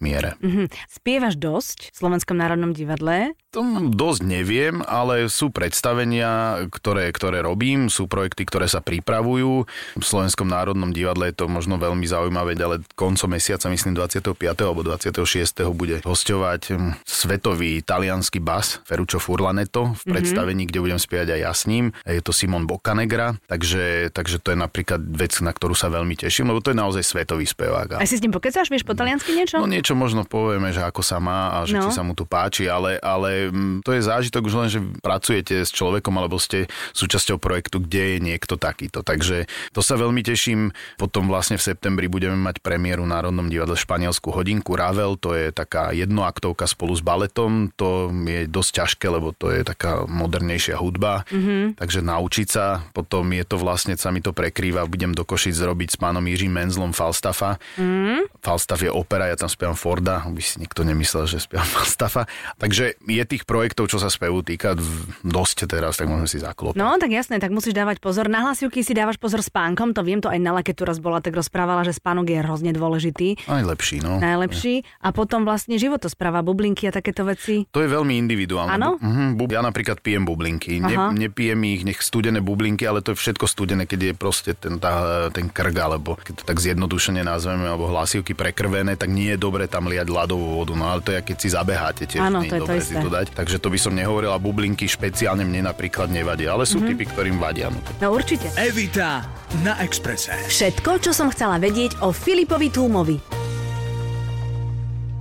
miere. 0.00 0.36
Mhm. 0.40 0.68
Spievaš 0.88 1.36
dosť 1.36 1.92
v 1.92 1.96
Slovenskom 1.96 2.36
národnom 2.36 2.72
divadle. 2.72 3.36
To 3.52 3.60
dosť 3.92 4.24
neviem, 4.24 4.80
ale 4.88 5.28
sú 5.28 5.52
predstavenia, 5.52 6.64
ktoré, 6.72 7.12
ktoré 7.12 7.44
robím, 7.44 7.92
sú 7.92 8.08
projekty, 8.08 8.48
ktoré 8.48 8.64
sa 8.64 8.80
pripravujú. 8.80 9.68
V 10.00 10.04
Slovenskom 10.04 10.48
národnom 10.48 10.88
divadle 10.88 11.28
je 11.28 11.36
to 11.36 11.52
možno 11.52 11.76
veľmi 11.76 12.08
zaujímavé, 12.08 12.56
ale 12.56 12.80
koncom 12.96 13.28
mesiaca, 13.28 13.68
myslím 13.68 13.92
25. 13.92 14.40
alebo 14.64 14.80
26. 14.80 15.68
bude 15.76 16.00
hostovať 16.00 16.60
hm, 16.72 16.90
svetový 17.04 17.84
talianský 17.84 18.40
bas 18.40 18.80
Ferruccio 18.88 19.20
Furlaneto 19.20 19.94
v 20.00 20.16
predstavení, 20.16 20.64
kde 20.64 20.82
budem 20.82 21.00
spievať 21.00 21.36
aj 21.36 21.40
ja 21.44 21.52
s 21.52 21.62
ním. 21.68 21.92
Je 22.08 22.24
to 22.24 22.34
Simon 22.34 22.64
Boccanegra, 22.64 23.38
takže, 23.52 24.10
takže 24.16 24.40
to 24.40 24.56
je 24.56 24.58
napríklad 24.58 25.04
vec, 25.04 25.36
na 25.44 25.54
ktorú 25.54 25.76
sa 25.76 25.92
veľmi 25.92 26.01
teším, 26.18 26.50
lebo 26.50 26.58
to 26.58 26.74
je 26.74 26.78
naozaj 26.78 27.02
svetový 27.02 27.46
spevák. 27.46 27.96
A 27.98 28.04
si 28.04 28.18
s 28.18 28.22
ním 28.22 28.34
pokecáš, 28.34 28.68
vieš 28.68 28.82
po 28.82 28.92
taliansky 28.96 29.32
niečo? 29.32 29.62
No 29.62 29.70
niečo 29.70 29.94
možno 29.94 30.26
povieme, 30.26 30.74
že 30.74 30.82
ako 30.82 31.00
sa 31.00 31.22
má 31.22 31.60
a 31.60 31.68
že 31.68 31.78
No. 31.78 31.88
či 31.88 31.94
sa 31.94 32.02
mu 32.04 32.12
tu 32.12 32.26
páči, 32.28 32.66
ale, 32.66 32.98
ale 33.00 33.48
mm, 33.48 33.86
to 33.86 33.94
je 33.96 34.02
zážitok 34.04 34.42
už 34.44 34.54
len, 34.58 34.68
že 34.68 34.80
pracujete 35.00 35.62
s 35.62 35.70
človekom 35.72 36.14
alebo 36.18 36.36
ste 36.36 36.66
súčasťou 36.92 37.38
projektu, 37.38 37.78
kde 37.80 38.16
je 38.16 38.18
niekto 38.20 38.54
takýto. 38.58 39.00
Takže 39.00 39.46
to 39.70 39.80
sa 39.80 39.94
veľmi 39.96 40.20
teším. 40.26 40.70
Potom 40.98 41.26
vlastne 41.30 41.56
v 41.56 41.64
septembri 41.64 42.06
budeme 42.10 42.36
mať 42.36 42.60
premiéru 42.60 43.06
v 43.06 43.12
Národnom 43.14 43.46
divadle 43.48 43.78
Španielsku 43.78 44.30
hodinku 44.30 44.74
Ravel, 44.74 45.16
to 45.18 45.32
je 45.34 45.50
taká 45.54 45.94
jednoaktovka 45.94 46.66
spolu 46.66 46.94
s 46.96 47.02
baletom. 47.04 47.70
To 47.76 48.10
je 48.10 48.48
dosť 48.48 48.70
ťažké, 48.82 49.06
lebo 49.10 49.30
to 49.36 49.52
je 49.52 49.62
taká 49.62 50.04
modernejšia 50.08 50.78
hudba. 50.80 51.28
Mm-hmm. 51.28 51.76
Takže 51.76 52.00
naučiť 52.00 52.48
sa. 52.48 52.86
Potom 52.96 53.28
je 53.34 53.44
to 53.44 53.56
vlastne, 53.60 53.94
sa 53.98 54.08
mi 54.14 54.24
to 54.24 54.32
prekrýva, 54.32 54.88
budem 54.88 55.12
do 55.12 55.22
Košic 55.26 55.52
zrobiť 55.54 55.91
s 55.92 56.00
pánom 56.00 56.24
Jiřím 56.24 56.56
Menzlom 56.56 56.96
Falstaffa. 56.96 57.60
Mm-hmm. 57.76 58.40
Falstaff 58.40 58.80
je 58.80 58.88
opera, 58.88 59.28
ja 59.28 59.36
tam 59.36 59.52
spievam 59.52 59.76
Forda, 59.76 60.24
aby 60.24 60.40
si 60.40 60.56
nikto 60.56 60.88
nemyslel, 60.88 61.28
že 61.28 61.44
spievam 61.44 61.68
Falstaffa. 61.76 62.24
Takže 62.56 62.96
je 63.04 63.24
tých 63.28 63.44
projektov, 63.44 63.92
čo 63.92 64.00
sa 64.00 64.08
spevu 64.08 64.40
týka, 64.40 64.72
dosť 65.20 65.68
teraz, 65.68 66.00
tak 66.00 66.08
môžeme 66.08 66.28
si 66.30 66.40
zaklopať. 66.40 66.80
No, 66.80 66.96
tak 66.96 67.12
jasné, 67.12 67.36
tak 67.36 67.52
musíš 67.52 67.76
dávať 67.76 68.00
pozor. 68.00 68.32
Na 68.32 68.40
hlasivky 68.48 68.80
si 68.80 68.96
dávaš 68.96 69.20
pozor 69.20 69.44
s 69.44 69.52
pánkom, 69.52 69.92
to 69.92 70.00
viem, 70.00 70.24
to 70.24 70.32
aj 70.32 70.40
Nela, 70.40 70.64
keď 70.64 70.74
tu 70.80 70.84
raz 70.88 70.98
bola, 70.98 71.20
tak 71.20 71.36
rozprávala, 71.36 71.84
že 71.84 71.92
spánok 71.92 72.32
je 72.32 72.38
hrozne 72.40 72.70
dôležitý, 72.72 73.44
Aj 73.46 73.62
lepší, 73.62 74.00
no. 74.00 74.16
najlepší. 74.16 74.82
A 75.04 75.12
potom 75.12 75.44
vlastne 75.44 75.76
životospráva, 75.76 76.40
bublinky 76.40 76.88
a 76.88 76.92
takéto 76.94 77.22
veci. 77.28 77.68
To 77.70 77.84
je 77.84 77.88
veľmi 77.90 78.16
individuálne. 78.16 78.72
Áno? 78.74 78.96
Mhm, 78.96 79.36
ja 79.52 79.60
napríklad 79.60 80.00
pijem 80.00 80.24
bublinky. 80.24 80.80
Ne, 80.80 80.94
nepijem 81.12 81.60
ich, 81.68 81.82
nech 81.84 82.00
studené 82.00 82.40
bublinky, 82.40 82.88
ale 82.88 83.04
to 83.04 83.12
je 83.12 83.20
všetko 83.20 83.44
studené, 83.44 83.84
keď 83.84 84.00
je 84.00 84.12
proste 84.16 84.50
ten, 84.56 84.78
tá, 84.80 85.28
ten 85.28 85.50
krk, 85.52 85.81
alebo 85.82 86.14
keď 86.22 86.34
to 86.40 86.44
tak 86.46 86.62
zjednodušene 86.62 87.26
nazveme, 87.26 87.66
alebo 87.66 87.90
hlasivky 87.90 88.38
prekrvené, 88.38 88.94
tak 88.94 89.10
nie 89.10 89.34
je 89.34 89.38
dobre 89.38 89.66
tam 89.66 89.90
liať 89.90 90.06
ľadovú 90.06 90.62
vodu. 90.62 90.72
No 90.78 90.86
ale 90.86 91.02
to 91.02 91.10
je, 91.10 91.20
keď 91.20 91.36
si 91.36 91.48
zabeháte, 91.50 92.02
tiež 92.06 92.22
Áno, 92.22 92.40
nie 92.40 92.48
to 92.48 92.56
je 92.56 92.60
to 92.62 92.64
dobre 92.70 92.78
isté. 92.78 92.94
si 92.94 93.02
to 93.02 93.10
dať. 93.10 93.26
Takže 93.34 93.56
to 93.58 93.68
by 93.68 93.78
som 93.82 93.92
nehovorila, 93.92 94.38
bublinky 94.38 94.86
špeciálne 94.86 95.42
mne 95.42 95.66
napríklad 95.66 96.06
nevadia, 96.08 96.54
ale 96.54 96.62
sú 96.62 96.78
mm-hmm. 96.78 96.90
typy, 96.94 97.04
ktorým 97.10 97.36
vadia. 97.42 97.68
No, 97.68 97.82
No 97.98 98.06
určite. 98.14 98.46
Evita 98.54 99.26
na 99.66 99.74
Exprese. 99.82 100.32
Všetko, 100.46 101.02
čo 101.02 101.10
som 101.10 101.28
chcela 101.34 101.58
vedieť 101.58 101.98
o 102.06 102.14
Filipovi 102.14 102.70
Túmovi. 102.70 103.41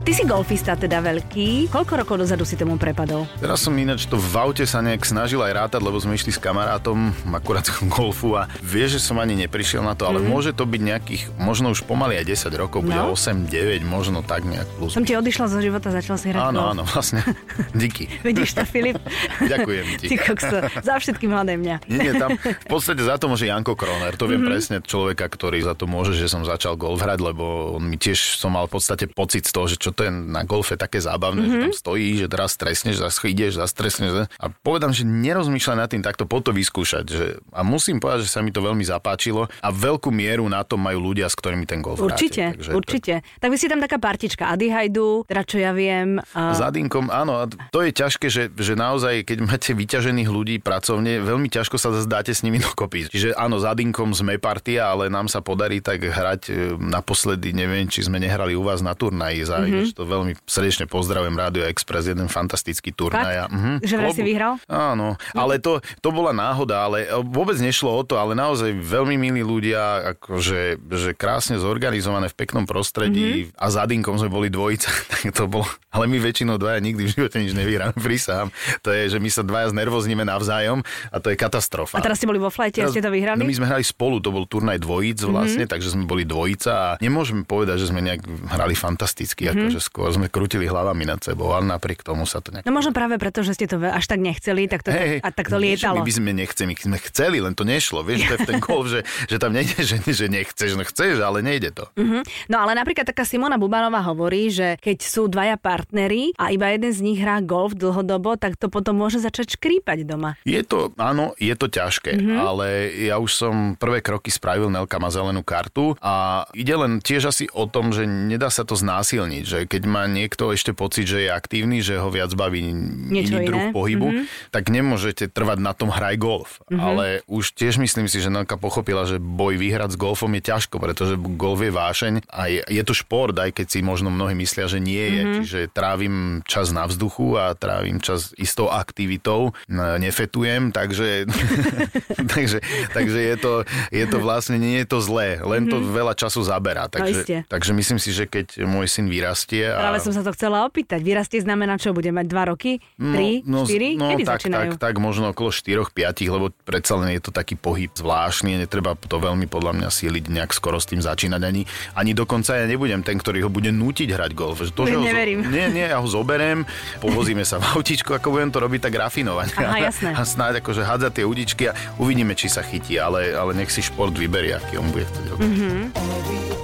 Ty 0.01 0.17
si 0.17 0.25
golfista 0.25 0.73
teda 0.73 0.97
veľký. 0.97 1.69
Koľko 1.69 1.93
rokov 2.01 2.15
dozadu 2.25 2.41
si 2.41 2.57
tomu 2.57 2.73
prepadol? 2.73 3.29
Teraz 3.37 3.61
som 3.61 3.69
ináč 3.77 4.09
to 4.09 4.17
v 4.17 4.33
aute 4.33 4.65
sa 4.65 4.81
nejak 4.81 5.05
snažil 5.05 5.37
aj 5.45 5.53
rátať, 5.53 5.81
lebo 5.85 5.93
sme 6.01 6.17
išli 6.17 6.33
s 6.33 6.41
kamarátom 6.41 7.13
akurát 7.29 7.69
golfu 7.85 8.33
a 8.33 8.49
vie, 8.65 8.89
že 8.89 8.97
som 8.97 9.21
ani 9.21 9.37
neprišiel 9.45 9.85
na 9.85 9.93
to, 9.93 10.09
ale 10.09 10.17
mm. 10.17 10.25
môže 10.25 10.51
to 10.57 10.65
byť 10.65 10.81
nejakých, 10.81 11.23
možno 11.37 11.69
už 11.69 11.85
pomaly 11.85 12.17
aj 12.17 12.33
10 12.33 12.49
rokov, 12.57 12.81
bude 12.81 12.97
No. 12.97 13.13
8, 13.13 13.45
9, 13.45 13.85
možno 13.85 14.25
tak 14.25 14.41
nejak 14.41 14.65
plus. 14.81 14.89
Som 14.89 15.05
ti 15.05 15.13
odišla 15.13 15.45
zo 15.53 15.61
života, 15.61 15.93
začal 15.93 16.17
si 16.17 16.33
hrať 16.33 16.49
Áno, 16.49 16.59
golf. 16.65 16.71
áno, 16.73 16.83
vlastne. 16.89 17.21
Díky. 17.77 18.09
Vidíš 18.25 18.57
to, 18.57 18.65
Filip? 18.65 18.97
Ďakujem 19.53 19.85
ti. 20.01 20.05
Ty 20.09 20.15
kokso, 20.17 20.57
za 20.81 20.95
všetky 20.97 21.29
mladé 21.29 21.61
mňa. 21.61 21.75
Nie, 21.85 22.09
nie, 22.09 22.11
tam 22.17 22.33
v 22.41 22.67
podstate 22.67 23.05
za 23.05 23.21
to 23.21 23.29
môže 23.29 23.45
Janko 23.45 23.77
Kroner. 23.77 24.17
To 24.17 24.25
viem 24.25 24.41
mm-hmm. 24.41 24.49
presne 24.49 24.77
človeka, 24.81 25.29
ktorý 25.29 25.61
za 25.61 25.77
to 25.77 25.85
môže, 25.85 26.17
že 26.17 26.25
som 26.25 26.41
začal 26.41 26.73
golf 26.73 27.05
hrať, 27.05 27.21
lebo 27.21 27.77
on 27.77 27.85
mi 27.85 28.01
tiež 28.01 28.41
som 28.41 28.57
mal 28.57 28.65
v 28.65 28.81
podstate 28.81 29.05
pocit 29.05 29.45
z 29.45 29.53
toho, 29.53 29.69
že 29.69 29.77
čo 29.77 29.90
to 29.91 30.07
je 30.07 30.11
na 30.11 30.43
golfe 30.43 30.75
také 30.75 30.99
zábavné, 30.99 31.43
mm-hmm. 31.43 31.51
že 31.51 31.57
Mhm. 31.57 31.65
tam 31.71 31.75
stojí, 31.75 32.07
že 32.17 32.27
teraz 32.27 32.49
stresneš, 32.55 32.95
zase 33.01 33.19
ideš, 33.29 33.59
zase 33.59 33.71
stresneš. 33.71 34.09
A 34.39 34.45
povedám, 34.51 34.91
že 34.91 35.03
nerozmýšľaj 35.05 35.77
nad 35.77 35.89
tým 35.91 36.03
takto 36.03 36.25
po 36.25 36.41
to 36.43 36.51
vyskúšať. 36.51 37.05
Že, 37.07 37.25
a 37.53 37.61
musím 37.61 38.01
povedať, 38.01 38.27
že 38.27 38.33
sa 38.33 38.41
mi 38.41 38.49
to 38.49 38.63
veľmi 38.63 38.83
zapáčilo 38.83 39.47
a 39.47 39.69
veľkú 39.69 40.09
mieru 40.09 40.47
na 40.49 40.65
to 40.65 40.75
majú 40.75 41.11
ľudia, 41.11 41.29
s 41.29 41.35
ktorými 41.37 41.65
ten 41.69 41.79
golf 41.79 42.01
Určite, 42.01 42.55
hráte. 42.55 42.57
Takže 42.57 42.69
určite. 42.75 43.13
Tak 43.39 43.49
vy 43.49 43.57
si 43.57 43.67
tam 43.69 43.79
taká 43.79 43.97
partička 44.01 44.49
Ady 44.51 44.67
Hajdu, 44.69 45.25
teda 45.29 45.43
čo 45.45 45.57
ja 45.61 45.71
viem. 45.71 46.19
A... 46.33 46.55
S 46.55 46.61
Adinkom, 46.61 47.07
áno, 47.11 47.39
a 47.41 47.45
to 47.47 47.79
je 47.85 47.91
ťažké, 47.93 48.27
že, 48.27 48.43
že 48.51 48.73
naozaj, 48.73 49.27
keď 49.27 49.37
máte 49.45 49.71
vyťažených 49.71 50.29
ľudí 50.29 50.55
pracovne, 50.59 51.21
veľmi 51.21 51.47
ťažko 51.47 51.75
sa 51.77 51.93
dáte 52.05 52.33
s 52.33 52.41
nimi 52.41 52.57
dokopy. 52.67 53.11
Čiže 53.11 53.37
áno, 53.37 53.61
s 53.61 53.65
Adinkom 53.65 54.11
sme 54.11 54.41
partia, 54.41 54.91
ale 54.91 55.07
nám 55.07 55.29
sa 55.29 55.39
podarí 55.39 55.79
tak 55.83 56.01
hrať 56.03 56.41
e, 56.49 56.53
naposledy, 56.77 57.53
neviem, 57.53 57.87
či 57.87 58.05
sme 58.05 58.17
nehrali 58.17 58.57
u 58.57 58.63
vás 58.65 58.81
na 58.81 58.97
turnaji, 58.97 59.43
za 59.45 59.61
mm-hmm. 59.61 59.80
To 59.89 60.05
veľmi 60.05 60.37
srdečne 60.45 60.85
pozdravujem 60.85 61.33
Radio 61.33 61.65
Express, 61.65 62.13
jeden 62.13 62.29
fantastický 62.29 62.93
turnaj. 62.93 63.49
Mhm. 63.49 63.71
Že 63.81 63.95
vraj 63.97 64.13
si 64.13 64.23
vyhral? 64.23 64.61
Áno, 64.69 65.17
ale 65.33 65.57
to, 65.57 65.81
to 65.99 66.09
bola 66.13 66.31
náhoda, 66.31 66.85
ale 66.85 67.09
vôbec 67.25 67.57
nešlo 67.57 67.89
o 67.89 68.01
to, 68.05 68.21
ale 68.21 68.37
naozaj 68.37 68.71
veľmi 68.77 69.17
milí 69.17 69.41
ľudia, 69.41 70.13
akože 70.17 70.77
že 70.91 71.11
krásne 71.17 71.57
zorganizované 71.57 72.29
v 72.29 72.35
peknom 72.35 72.65
prostredí 72.67 73.49
mm-hmm. 73.49 73.57
a 73.57 73.65
za 73.71 73.83
Adinkom 73.87 74.19
sme 74.19 74.29
boli 74.29 74.47
dvojica, 74.51 74.89
tak 75.11 75.33
to 75.33 75.47
bolo, 75.47 75.67
ale 75.91 76.05
my 76.07 76.17
väčšinou 76.21 76.55
dvaja 76.61 76.79
nikdy 76.79 77.07
v 77.07 77.11
živote 77.11 77.37
nič 77.39 77.53
nevyhráme, 77.55 77.95
prísahám. 78.07 78.53
To 78.85 78.89
je, 78.91 79.11
že 79.11 79.17
my 79.17 79.29
sa 79.31 79.41
dvaja 79.41 79.73
znervozníme 79.73 80.23
navzájom 80.27 80.83
a 81.09 81.17
to 81.19 81.33
je 81.33 81.35
katastrofa. 81.39 81.97
A 81.97 82.03
teraz 82.03 82.19
ste 82.19 82.27
boli 82.29 82.39
vo 82.39 82.51
flajte 82.51 82.83
a 82.83 82.91
ste 82.91 83.01
to 83.01 83.11
vyhrali? 83.11 83.39
No 83.39 83.47
my 83.47 83.55
sme 83.55 83.67
hrali 83.67 83.85
spolu, 83.85 84.19
to 84.19 84.29
bol 84.29 84.45
turnaj 84.45 84.79
dvojíc 84.81 85.23
vlastne, 85.25 85.65
mm-hmm. 85.65 85.73
takže 85.73 85.93
sme 85.93 86.05
boli 86.05 86.23
dvojica 86.27 86.71
a 86.71 86.89
nemôžeme 86.99 87.43
povedať, 87.47 87.83
že 87.83 87.89
sme 87.89 88.03
nejak 88.03 88.21
hrali 88.51 88.75
fantasticky, 88.75 89.47
mm-hmm. 89.47 89.70
Akože 89.71 89.81
skôr 89.81 90.09
sme 90.11 90.27
krutili 90.27 90.67
hlavami 90.67 91.07
nad 91.07 91.19
sebou, 91.23 91.55
ale 91.55 91.63
napriek 91.67 92.03
tomu 92.03 92.27
sa 92.27 92.43
to 92.43 92.51
nejak 92.51 92.67
No 92.67 92.75
možno 92.75 92.91
práve 92.91 93.15
preto, 93.15 93.41
že 93.41 93.55
ste 93.55 93.65
to 93.71 93.79
až 93.79 94.05
tak 94.05 94.19
nechceli, 94.19 94.67
tak 94.67 94.83
to, 94.83 94.91
Hej, 94.91 95.23
a 95.23 95.29
tak 95.31 95.47
to 95.47 95.57
nie, 95.57 95.73
lietalo. 95.73 96.03
My 96.03 96.07
by 96.07 96.13
sme 96.13 96.31
nechceli, 96.35 96.67
my 96.71 96.75
sme 96.75 96.99
chceli, 97.07 97.37
len 97.39 97.53
to 97.55 97.63
nešlo. 97.63 98.03
Vieš, 98.03 98.19
to 98.27 98.33
je 98.35 98.39
ten 98.47 98.59
golf, 98.59 98.85
že, 98.91 99.07
že 99.31 99.37
tam 99.39 99.55
nejde, 99.55 99.79
že, 99.79 99.97
že 100.03 100.27
nechceš, 100.27 100.75
no 100.75 100.83
chceš, 100.83 101.23
ale 101.23 101.39
nejde 101.39 101.71
to. 101.71 101.87
Mhm. 101.95 102.27
No 102.51 102.59
ale 102.59 102.75
napríklad 102.75 103.07
taká 103.07 103.23
Simona 103.23 103.55
Bubanová 103.55 104.03
hovorí, 104.03 104.51
že 104.51 104.75
keď 104.83 104.97
sú 105.01 105.31
dvaja 105.31 105.55
partneri 105.55 106.35
a 106.35 106.51
iba 106.51 106.67
jeden 106.73 106.91
z 106.91 106.99
nich 106.99 107.19
hrá 107.21 107.39
golf 107.39 107.73
dlhodobo, 107.77 108.35
tak 108.35 108.59
to 108.59 108.67
potom 108.67 108.99
môže 108.99 109.23
začať 109.23 109.55
škrípať 109.55 110.03
doma. 110.03 110.35
Je 110.43 110.59
to, 110.65 110.91
áno, 110.99 111.31
je 111.39 111.53
to 111.55 111.71
ťažké, 111.71 112.17
mm-hmm. 112.17 112.37
ale 112.37 112.65
ja 113.07 113.21
už 113.21 113.31
som 113.31 113.53
prvé 113.77 114.03
kroky 114.03 114.33
spravil, 114.33 114.67
Nelka 114.71 114.97
má 114.97 115.13
zelenú 115.13 115.45
kartu 115.45 115.93
a 116.01 116.45
ide 116.57 116.73
len 116.75 116.99
tiež 116.99 117.29
asi 117.29 117.45
o 117.51 117.69
tom, 117.69 117.93
že 117.93 118.07
nedá 118.07 118.49
sa 118.49 118.65
to 118.65 118.73
znásilniť, 118.73 119.43
že 119.45 119.60
keď 119.65 119.81
má 119.89 120.03
niekto 120.07 120.53
ešte 120.53 120.71
pocit, 120.71 121.09
že 121.09 121.27
je 121.27 121.29
aktívny, 121.29 121.83
že 121.83 121.99
ho 121.99 122.09
viac 122.09 122.31
baví 122.33 122.71
Niečo 122.71 123.41
iný 123.41 123.47
druh 123.47 123.65
iné. 123.69 123.73
pohybu, 123.73 124.07
mm-hmm. 124.07 124.25
tak 124.53 124.69
nemôžete 124.69 125.27
trvať 125.29 125.59
na 125.59 125.73
tom 125.75 125.89
hraj 125.91 126.15
golf. 126.17 126.61
Mm-hmm. 126.67 126.79
Ale 126.79 127.05
už 127.27 127.53
tiež 127.57 127.81
myslím 127.81 128.07
si, 128.07 128.21
že 128.21 128.31
Nelka 128.31 128.55
pochopila, 128.55 129.03
že 129.09 129.17
boj 129.17 129.57
vyhrať 129.57 129.95
s 129.95 129.97
golfom 129.99 130.31
je 130.37 130.43
ťažko, 130.45 130.77
pretože 130.79 131.17
golf 131.17 131.59
je 131.61 131.71
vášeň 131.73 132.13
a 132.31 132.47
je, 132.47 132.61
je 132.63 132.83
to 132.85 132.93
šport, 132.95 133.35
aj 133.35 133.51
keď 133.51 133.67
si 133.67 133.79
možno 133.83 134.13
mnohí 134.13 134.33
myslia, 134.37 134.71
že 134.71 134.79
nie 134.79 135.01
je. 135.01 135.21
Mm-hmm. 135.21 135.35
Čiže 135.43 135.59
trávim 135.73 136.15
čas 136.47 136.71
na 136.71 136.87
vzduchu 136.87 137.35
a 137.35 137.53
trávim 137.57 137.99
čas 137.99 138.31
istou 138.39 138.71
aktivitou, 138.71 139.53
nefetujem, 139.71 140.71
takže, 140.71 141.27
takže, 142.33 142.59
takže 142.95 143.19
je, 143.19 143.35
to, 143.37 143.53
je 143.91 144.05
to 144.07 144.17
vlastne, 144.23 144.57
nie 144.57 144.81
je 144.83 144.87
to 144.87 144.99
zlé, 145.03 145.41
len 145.43 145.67
to 145.67 145.81
veľa 145.81 146.15
času 146.15 146.45
zaberá. 146.45 146.87
iste. 146.87 147.45
Takže, 147.45 147.51
takže 147.51 147.71
myslím 147.75 147.99
si, 147.99 148.09
že 148.15 148.25
keď 148.25 148.63
môj 148.65 148.87
syn 148.87 149.07
vyrastie... 149.11 149.50
A... 149.59 149.75
Práve 149.81 149.99
som 149.99 150.13
sa 150.13 150.21
to 150.21 150.31
chcela 150.31 150.63
opýtať. 150.63 151.01
Vyrastie 151.01 151.39
znamená 151.39 151.75
čo? 151.75 151.91
Bude 151.91 152.09
mať 152.09 152.25
dva 152.25 152.43
roky? 152.47 152.79
Tri? 152.95 153.43
štyri? 153.43 153.89
No, 153.95 154.07
Kedy 154.09 154.23
tak, 154.23 154.39
začínajú? 154.39 154.71
tak, 154.77 154.79
tak 154.79 154.95
možno 154.97 155.31
okolo 155.31 155.49
4-5, 155.49 155.91
lebo 156.29 156.55
predsa 156.61 156.95
len 156.95 157.11
je 157.11 157.21
to 157.21 157.31
taký 157.31 157.55
pohyb 157.55 157.91
zvláštny, 157.91 158.55
netreba 158.57 158.95
to 158.95 159.17
veľmi 159.17 159.45
podľa 159.45 159.75
mňa 159.75 159.89
síliť 159.89 160.23
nejak 160.29 160.51
skoro 160.51 160.77
s 160.77 160.87
tým 160.87 160.99
začínať 160.99 161.41
ani, 161.41 161.67
ani 161.93 162.11
dokonca 162.13 162.53
ja 162.53 162.63
nebudem 162.63 163.01
ten, 163.01 163.17
ktorý 163.17 163.43
ho 163.43 163.49
bude 163.49 163.69
nútiť 163.69 164.07
hrať 164.09 164.31
golf. 164.31 164.61
To, 164.63 164.83
Ne- 164.83 164.87
že 164.87 164.95
ho, 164.95 165.01
zo- 165.01 165.09
neverím. 165.09 165.39
Nie, 165.47 165.67
nie, 165.67 165.83
ja 165.83 165.97
ho 165.97 166.05
zoberiem, 166.05 166.63
povozíme 166.99 167.41
sa 167.41 167.57
v 167.57 167.75
autičku, 167.75 168.13
ako 168.13 168.31
budem 168.31 168.49
to 168.49 168.61
robiť 168.61 168.79
tak 168.81 168.93
rafinovane. 168.95 169.49
Aha, 169.53 169.89
jasné. 169.89 170.13
A 170.13 170.21
snáď 170.21 170.61
akože 170.61 170.85
hádzať 170.85 171.11
tie 171.11 171.25
udičky 171.25 171.63
a 171.65 171.73
uvidíme, 171.97 172.37
či 172.37 172.45
sa 172.45 172.61
chytí, 172.61 172.95
ale, 172.95 173.33
ale 173.33 173.51
nech 173.51 173.67
si 173.67 173.81
šport 173.81 174.13
vyberie, 174.13 174.53
aký 174.53 174.77
on 174.77 174.87
bude 174.87 175.03
vtedy 175.03 175.27
robiť. 175.27 175.49
Mhm. 175.49 176.60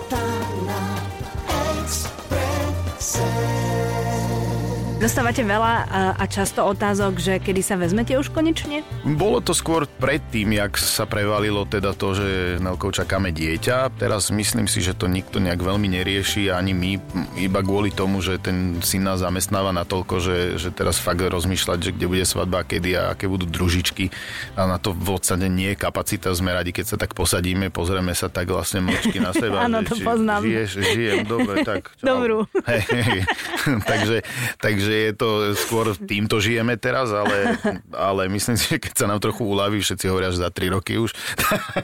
Dostávate 4.98 5.46
veľa 5.46 5.74
a, 6.18 6.26
často 6.26 6.66
otázok, 6.66 7.22
že 7.22 7.38
kedy 7.38 7.62
sa 7.62 7.78
vezmete 7.78 8.18
už 8.18 8.34
konečne? 8.34 8.82
Bolo 9.06 9.46
to 9.46 9.54
skôr 9.54 9.86
predtým, 9.86 10.58
jak 10.58 10.74
sa 10.74 11.06
prevalilo 11.06 11.70
teda 11.70 11.94
to, 11.94 12.18
že 12.18 12.58
Nelkou 12.58 12.90
čakáme 12.90 13.30
dieťa. 13.30 13.94
Teraz 13.94 14.34
myslím 14.34 14.66
si, 14.66 14.82
že 14.82 14.98
to 14.98 15.06
nikto 15.06 15.38
nejak 15.38 15.62
veľmi 15.62 15.86
nerieši, 15.86 16.50
ani 16.50 16.74
my, 16.74 16.92
iba 17.38 17.62
kvôli 17.62 17.94
tomu, 17.94 18.26
že 18.26 18.42
ten 18.42 18.82
syn 18.82 19.06
nás 19.06 19.22
zamestnáva 19.22 19.70
natoľko, 19.70 20.18
že, 20.18 20.38
že 20.58 20.74
teraz 20.74 20.98
fakt 20.98 21.22
rozmýšľať, 21.22 21.78
že 21.78 21.94
kde 21.94 22.10
bude 22.10 22.26
svadba, 22.26 22.66
kedy 22.66 22.98
a 22.98 23.14
aké 23.14 23.30
budú 23.30 23.46
družičky. 23.46 24.10
A 24.58 24.66
na 24.66 24.82
to 24.82 24.98
v 24.98 25.14
podstate 25.14 25.46
nie 25.46 25.78
je 25.78 25.78
kapacita. 25.78 26.34
Sme 26.34 26.58
radi, 26.58 26.74
keď 26.74 26.86
sa 26.90 26.98
tak 26.98 27.14
posadíme, 27.14 27.70
pozrieme 27.70 28.18
sa 28.18 28.34
tak 28.34 28.50
vlastne 28.50 28.82
mlčky 28.82 29.22
na 29.22 29.30
seba. 29.30 29.62
Áno, 29.70 29.86
to 29.86 29.94
poznám. 30.02 30.42
Žiješ, 30.42 30.72
žijem, 30.74 31.22
dobre, 31.30 31.62
tak. 31.62 31.94
čau. 32.02 32.18
Dobrú. 32.18 32.50
Hej, 32.66 32.82
hej. 32.90 33.22
takže, 33.94 34.18
takže 34.58 34.87
je 34.90 35.14
to 35.14 35.28
skôr 35.56 35.86
týmto 35.98 36.38
žijeme 36.38 36.76
teraz, 36.76 37.10
ale, 37.10 37.58
ale 37.90 38.22
myslím 38.28 38.56
si, 38.56 38.68
že 38.68 38.80
keď 38.80 38.94
sa 38.94 39.06
nám 39.06 39.20
trochu 39.20 39.42
uľaví, 39.42 39.78
všetci 39.78 40.06
hovoria, 40.06 40.30
že 40.30 40.40
za 40.40 40.50
3 40.50 40.68
roky 40.70 40.96
už, 40.96 41.12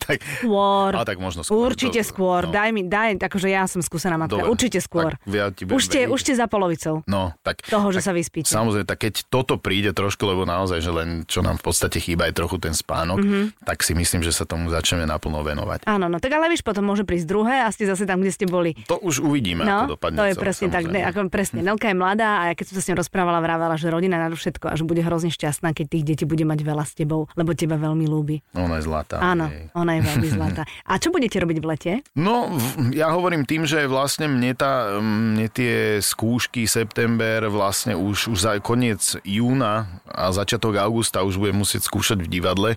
tak, 0.00 0.18
Skôr. 0.38 0.90
a 0.92 1.02
tak 1.02 1.16
možno 1.16 1.42
skôr. 1.42 1.66
Určite 1.66 2.00
Dobre, 2.00 2.08
skôr. 2.08 2.40
no. 2.42 2.52
Daj 2.52 2.68
mi, 2.70 2.82
daj, 2.82 3.20
akože 3.20 3.48
ja 3.48 3.64
som 3.64 3.80
skúsená 3.80 4.16
matka. 4.16 4.36
Dobre, 4.36 4.48
Určite 4.48 4.78
skôr. 4.78 5.14
tak 5.14 5.26
ja 5.26 5.48
ti 5.48 5.64
už, 5.64 5.82
ste, 5.82 6.00
veriť. 6.02 6.12
už 6.12 6.20
ste 6.20 6.32
za 6.34 6.46
polovicou. 6.46 7.00
No, 7.04 7.32
tak, 7.40 7.62
Toho, 7.62 7.88
že 7.88 7.98
tak, 7.98 8.06
sa 8.06 8.12
vyspíte. 8.12 8.48
Samozrejme, 8.48 8.84
tak 8.84 8.98
keď 9.00 9.14
toto 9.28 9.54
príde 9.56 9.90
trošku, 9.90 10.24
lebo 10.24 10.44
naozaj, 10.44 10.78
že 10.78 10.90
len 10.90 11.08
čo 11.24 11.40
nám 11.40 11.56
v 11.56 11.64
podstate 11.64 11.98
chýba 11.98 12.26
je 12.26 12.34
trochu 12.34 12.56
ten 12.58 12.72
spánok, 12.72 13.16
Mhm. 13.16 13.24
mm-hmm. 13.24 13.46
tak 13.64 13.78
si 13.80 13.92
myslím, 13.92 14.20
že 14.20 14.30
sa 14.30 14.44
tomu 14.44 14.68
začneme 14.68 15.04
naplno 15.04 15.40
venovať. 15.40 15.86
Áno, 15.86 16.06
no 16.06 16.18
tak 16.18 16.32
ale 16.32 16.48
víš, 16.48 16.60
potom 16.60 16.84
môže 16.84 17.02
prísť 17.02 17.26
druhé 17.26 17.56
a 17.60 17.68
ste 17.68 17.84
zase 17.84 18.04
tam, 18.04 18.18
kde 18.18 18.30
ste 18.30 18.44
boli. 18.44 18.74
To 18.86 18.98
už 18.98 19.20
uvidíme, 19.20 19.62
No, 19.64 19.86
ako 19.86 19.94
dopadne. 19.94 20.16
to 20.16 20.24
je 20.24 20.34
celé, 20.34 20.42
presne 20.42 20.66
tak. 20.66 20.82
samozrejme. 20.82 20.94
Ne, 20.94 21.02
ako 21.04 21.18
presne. 21.28 21.58
Nelka 21.60 21.86
je 21.86 21.96
mladá 21.96 22.30
a 22.38 22.43
ja 22.50 22.54
keď 22.58 22.64
som 22.68 22.74
sa 22.76 22.82
s 22.82 22.88
ňou 22.92 22.98
rozprávala, 23.00 23.38
vravela, 23.40 23.78
že 23.78 23.88
rodina 23.88 24.18
na 24.18 24.28
všetko 24.28 24.70
a 24.70 24.74
že 24.74 24.84
bude 24.84 25.00
hrozne 25.00 25.30
šťastná, 25.30 25.72
keď 25.72 25.86
tých 25.88 26.04
detí 26.04 26.24
bude 26.26 26.42
mať 26.42 26.60
veľa 26.66 26.84
s 26.84 26.92
tebou, 26.98 27.30
lebo 27.38 27.54
teba 27.54 27.78
veľmi 27.78 28.04
ľúbi. 28.04 28.42
Ona 28.58 28.80
je 28.80 28.84
zlatá. 28.84 29.22
Áno, 29.22 29.48
hej. 29.48 29.70
ona 29.72 29.92
je 29.96 30.02
veľmi 30.04 30.28
zlatá. 30.36 30.62
A 30.84 30.98
čo 30.98 31.14
budete 31.14 31.38
robiť 31.40 31.58
v 31.62 31.66
lete? 31.66 31.92
No, 32.18 32.52
ja 32.92 33.08
hovorím 33.14 33.46
tým, 33.46 33.64
že 33.64 33.86
vlastne 33.88 34.26
mne, 34.28 34.52
tá, 34.58 34.98
mne 35.00 35.46
tie 35.48 36.02
skúšky 36.02 36.66
september, 36.66 37.48
vlastne 37.48 37.94
už, 37.94 38.34
už 38.34 38.38
za 38.44 38.52
koniec 38.60 39.00
júna 39.22 40.00
a 40.10 40.30
začiatok 40.34 40.76
augusta 40.80 41.24
už 41.24 41.38
budem 41.38 41.60
musieť 41.60 41.86
skúšať 41.86 42.24
v 42.24 42.28
divadle. 42.28 42.70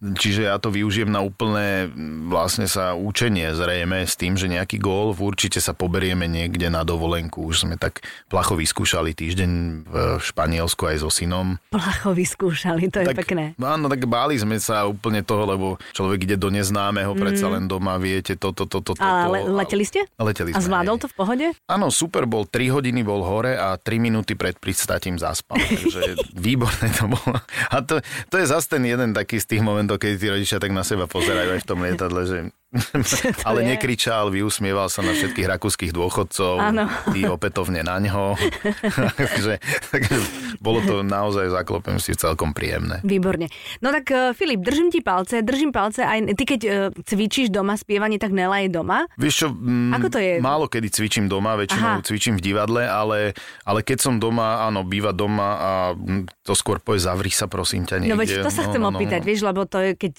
Čiže 0.00 0.48
ja 0.48 0.56
to 0.56 0.72
využijem 0.72 1.12
na 1.12 1.20
úplné 1.20 1.92
vlastne 2.24 2.64
sa 2.64 2.96
učenie 2.96 3.52
zrejme 3.52 4.00
s 4.08 4.16
tým, 4.16 4.32
že 4.32 4.48
nejaký 4.48 4.80
golf 4.80 5.20
určite 5.20 5.60
sa 5.60 5.76
poberieme 5.76 6.24
niekde 6.24 6.72
na 6.72 6.88
dovolenku. 6.88 7.44
Už 7.44 7.68
sme 7.68 7.76
tak 7.76 8.00
placho 8.32 8.56
vyskúšali 8.56 9.09
týždeň 9.14 9.50
v 9.86 9.94
Španielsku 10.20 10.82
aj 10.86 10.96
so 11.02 11.10
synom. 11.10 11.56
Placho 11.70 12.12
vyskúšali, 12.14 12.88
to 12.88 13.02
je 13.04 13.06
tak, 13.12 13.18
pekné. 13.26 13.58
Áno, 13.60 13.86
tak 13.90 14.04
báli 14.06 14.36
sme 14.38 14.56
sa 14.58 14.86
úplne 14.86 15.20
toho, 15.24 15.44
lebo 15.44 15.66
človek 15.92 16.26
ide 16.26 16.36
do 16.40 16.48
neznámeho, 16.48 17.12
mm. 17.14 17.20
predsa 17.20 17.46
len 17.50 17.66
doma, 17.66 17.96
viete, 17.96 18.36
toto, 18.36 18.64
toto, 18.64 18.94
toto. 18.94 19.02
Ale 19.02 19.44
toto. 19.44 19.56
leteli 19.56 19.84
ste? 19.84 20.06
Leteli 20.16 20.52
A 20.54 20.60
sme. 20.60 20.66
zvládol 20.70 20.96
hej. 20.96 21.02
to 21.02 21.06
v 21.08 21.14
pohode? 21.14 21.46
Áno, 21.66 21.86
super 21.92 22.24
bol, 22.26 22.46
3 22.46 22.70
hodiny 22.70 23.00
bol 23.02 23.22
hore 23.22 23.56
a 23.56 23.76
3 23.76 24.00
minúty 24.00 24.34
pred 24.34 24.56
pristátím 24.56 25.16
zaspal, 25.16 25.58
takže 25.80 26.20
výborné 26.34 26.88
to 26.94 27.10
bolo. 27.10 27.36
A 27.70 27.76
to, 27.84 28.02
to 28.28 28.36
je 28.38 28.46
zase 28.46 28.70
ten 28.70 28.82
jeden 28.86 29.12
taký 29.16 29.40
z 29.40 29.56
tých 29.56 29.62
momentov, 29.62 30.02
keď 30.02 30.10
tí 30.16 30.26
rodičia 30.28 30.58
tak 30.62 30.72
na 30.74 30.84
seba 30.86 31.08
pozerajú 31.08 31.58
aj 31.58 31.60
v 31.62 31.68
tom 31.68 31.78
lietadle, 31.82 32.22
že 32.26 32.38
ale 33.48 33.66
je? 33.66 33.68
nekričal, 33.74 34.30
vyusmieval 34.30 34.86
sa 34.86 35.02
na 35.02 35.10
všetkých 35.10 35.46
rakúskych 35.50 35.90
dôchodcov, 35.90 36.54
Áno. 36.62 36.86
tí 37.10 37.26
opätovne 37.26 37.82
na 37.82 37.98
ňo. 37.98 38.38
takže, 39.18 39.58
takže 39.90 40.16
bolo 40.62 40.78
to 40.86 41.02
naozaj, 41.02 41.50
zaklopem 41.50 41.98
si, 41.98 42.14
celkom 42.14 42.54
príjemné. 42.54 43.02
Výborne. 43.02 43.50
No 43.82 43.90
tak 43.90 44.14
uh, 44.14 44.30
Filip, 44.38 44.62
držím 44.62 44.94
ti 44.94 45.02
palce, 45.02 45.42
držím 45.42 45.74
palce 45.74 46.06
aj 46.06 46.30
ty 46.38 46.44
keď 46.46 46.60
uh, 46.62 46.72
cvičíš 47.02 47.50
doma 47.50 47.74
spievanie, 47.74 48.22
tak 48.22 48.30
Nela 48.30 48.62
je 48.62 48.70
doma. 48.70 49.10
Vieš 49.18 49.34
čo, 49.34 49.48
mm, 49.50 49.90
Ako 49.98 50.06
to 50.06 50.18
je? 50.22 50.38
málo 50.38 50.70
kedy 50.70 50.94
cvičím 50.94 51.26
doma, 51.26 51.58
väčšinou 51.58 51.98
Aha. 51.98 52.06
cvičím 52.06 52.38
v 52.38 52.42
divadle, 52.54 52.86
ale, 52.86 53.34
ale 53.66 53.82
keď 53.82 53.98
som 53.98 54.14
doma, 54.22 54.62
áno, 54.70 54.86
býva 54.86 55.10
doma 55.10 55.48
a 55.58 55.70
mm, 55.98 56.46
to 56.46 56.54
skôr 56.54 56.78
povie, 56.78 57.02
zavri 57.02 57.34
sa 57.34 57.50
prosím 57.50 57.82
ťa 57.82 57.98
niekde. 57.98 58.14
No 58.14 58.20
veď 58.20 58.30
to 58.46 58.50
sa 58.54 58.62
chcem 58.70 58.82
opýtať, 58.86 59.26
vieš, 59.26 59.42
lebo 59.42 59.66
to 59.66 59.82
je, 59.82 59.90
keď 59.98 60.12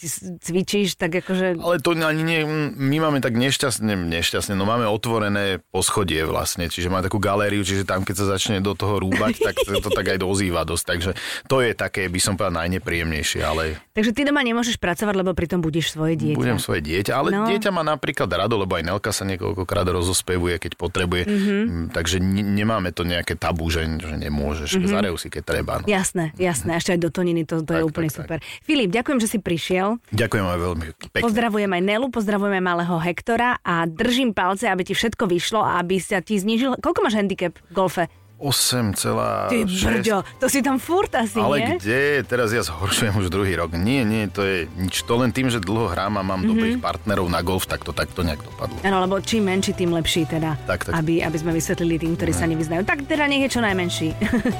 cvičíš, 0.43 0.99
tak 0.99 1.15
akože... 1.23 1.55
Ale 1.55 1.79
to 1.79 1.95
ani 1.95 2.23
nie, 2.27 2.40
my 2.43 2.97
máme 2.99 3.19
tak 3.19 3.33
nešťastne, 3.33 3.91
nešťastne, 3.93 4.51
no 4.51 4.63
máme 4.63 4.85
otvorené 4.85 5.59
poschodie 5.65 6.23
vlastne, 6.23 6.65
čiže 6.65 6.87
máme 6.87 7.03
takú 7.03 7.17
galériu, 7.17 7.61
čiže 7.61 7.83
tam 7.83 8.01
keď 8.01 8.15
sa 8.15 8.25
začne 8.29 8.57
do 8.57 8.71
toho 8.71 8.97
rúbať, 8.97 9.41
tak 9.41 9.55
to, 9.57 9.77
to 9.77 9.89
tak 9.89 10.05
aj 10.07 10.17
dozýva 10.17 10.61
dosť, 10.61 10.83
takže 10.85 11.11
to 11.45 11.59
je 11.59 11.71
také, 11.71 12.05
by 12.05 12.17
som 12.17 12.33
povedal, 12.33 12.61
najnepríjemnejšie, 12.61 13.41
ale 13.41 13.77
Takže 13.91 14.11
ty 14.11 14.21
doma 14.21 14.41
nemôžeš 14.41 14.77
pracovať, 14.77 15.13
lebo 15.13 15.31
pritom 15.31 15.59
budíš 15.59 15.91
svoje 15.91 16.15
dieťa. 16.15 16.37
budem 16.37 16.57
svoje 16.57 16.81
dieťa, 16.81 17.11
ale 17.11 17.29
No. 17.29 17.43
dieťa 17.45 17.69
má 17.69 17.81
napríklad 17.81 18.27
rado, 18.27 18.55
lebo 18.55 18.73
aj 18.73 18.83
Nelka 18.83 19.11
sa 19.11 19.23
niekoľkokrát 19.23 19.85
rozospevuje, 19.85 20.57
keď 20.57 20.71
potrebuje, 20.75 21.23
Mhm. 21.23 21.31
mm-hmm. 21.31 21.85
takže 21.91 22.17
ne, 22.17 22.41
nemáme 22.43 22.89
to 22.89 23.03
nejaké 23.03 23.35
tabu, 23.35 23.67
že, 23.67 23.83
že 23.83 24.15
nemôžeš, 24.15 24.69
mm-hmm. 24.73 24.87
zarejú 24.87 25.15
si, 25.15 25.27
keď 25.27 25.43
treba. 25.43 25.73
No. 25.77 25.85
Jasné, 25.85 26.31
jasné, 26.35 26.73
ešte 26.73 26.91
aj 26.91 26.99
do 26.99 27.09
toniny, 27.09 27.43
to, 27.43 27.59
to 27.59 27.71
je 27.71 27.81
Tak, 27.81 27.87
úplne 27.87 28.07
tak, 28.07 28.15
tak. 28.15 28.21
super. 28.23 28.37
Filip, 28.61 28.89
ďakujem, 28.89 29.17
že 29.17 29.27
si 29.27 29.37
prišiel. 29.37 29.99
Ďakujem 30.11 30.45
aj 30.45 30.59
veľmi 30.59 30.85
pekne. 31.09 31.25
Pozdravujem 31.25 31.67
aj 31.69 31.81
Nelu, 31.81 32.07
pozdravujem 32.07 32.29
aj 32.39 32.63
malého 32.63 32.95
Hektora 32.95 33.59
a 33.59 33.83
držím 33.83 34.31
palce, 34.31 34.71
aby 34.71 34.87
ti 34.87 34.95
všetko 34.95 35.27
vyšlo 35.27 35.59
a 35.59 35.83
aby 35.83 35.99
sa 35.99 36.23
ti 36.23 36.39
znížil... 36.39 36.79
Koľko 36.79 37.03
máš 37.03 37.19
handicap 37.19 37.59
v 37.67 37.73
golfe? 37.75 38.03
8,6. 38.41 39.53
Ty 39.53 39.57
brďo, 39.69 40.17
to 40.41 40.49
si 40.49 40.65
tam 40.65 40.81
furt 40.81 41.13
asi, 41.13 41.37
Ale 41.37 41.61
nie? 41.61 41.77
kde? 41.77 42.25
Teraz 42.25 42.49
ja 42.49 42.65
zhoršujem 42.65 43.13
už 43.13 43.29
druhý 43.29 43.53
rok. 43.53 43.77
Nie, 43.77 44.01
nie, 44.01 44.25
to 44.25 44.41
je 44.41 44.65
nič. 44.81 45.05
To 45.05 45.21
len 45.21 45.29
tým, 45.29 45.53
že 45.53 45.61
dlho 45.61 45.93
hrám 45.93 46.17
a 46.17 46.25
Mhm. 46.25 46.25
mám 46.25 46.39
mm-hmm. 46.41 46.49
dobrých 46.49 46.77
partnerov 46.81 47.29
na 47.29 47.45
golf, 47.45 47.69
tak 47.69 47.85
to 47.85 47.93
takto 47.93 48.25
nejak 48.25 48.41
dopadlo. 48.41 48.81
Áno, 48.81 48.97
lebo 49.05 49.21
čím 49.21 49.45
menší, 49.45 49.77
tým 49.77 49.93
lepší 49.93 50.25
teda. 50.25 50.57
Tak, 50.65 50.89
tak. 50.89 50.93
Aby, 50.97 51.21
aby 51.21 51.37
sme 51.37 51.53
vysvetlili 51.53 52.01
tým, 52.01 52.17
ktorí 52.17 52.33
sa 52.33 52.49
nevyznajú. 52.49 52.81
Tak 52.81 53.05
teda 53.05 53.29
nech 53.29 53.45
je 53.45 53.49
čo 53.53 53.61
najmenší. 53.61 54.07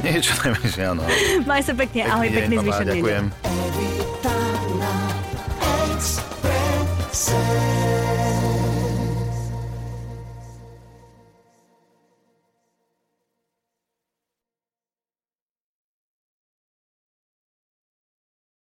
Niečo 0.06 0.34
najmenšie, 0.46 0.84
áno. 0.86 1.02
Maj 1.50 1.66
sa 1.66 1.74
pekne, 1.74 2.06
ahoj, 2.06 2.30
deň, 2.30 2.38
pekný 2.38 2.56
zvyšok. 2.62 2.86
Ďakujem. 2.86 3.24
Every 3.50 3.91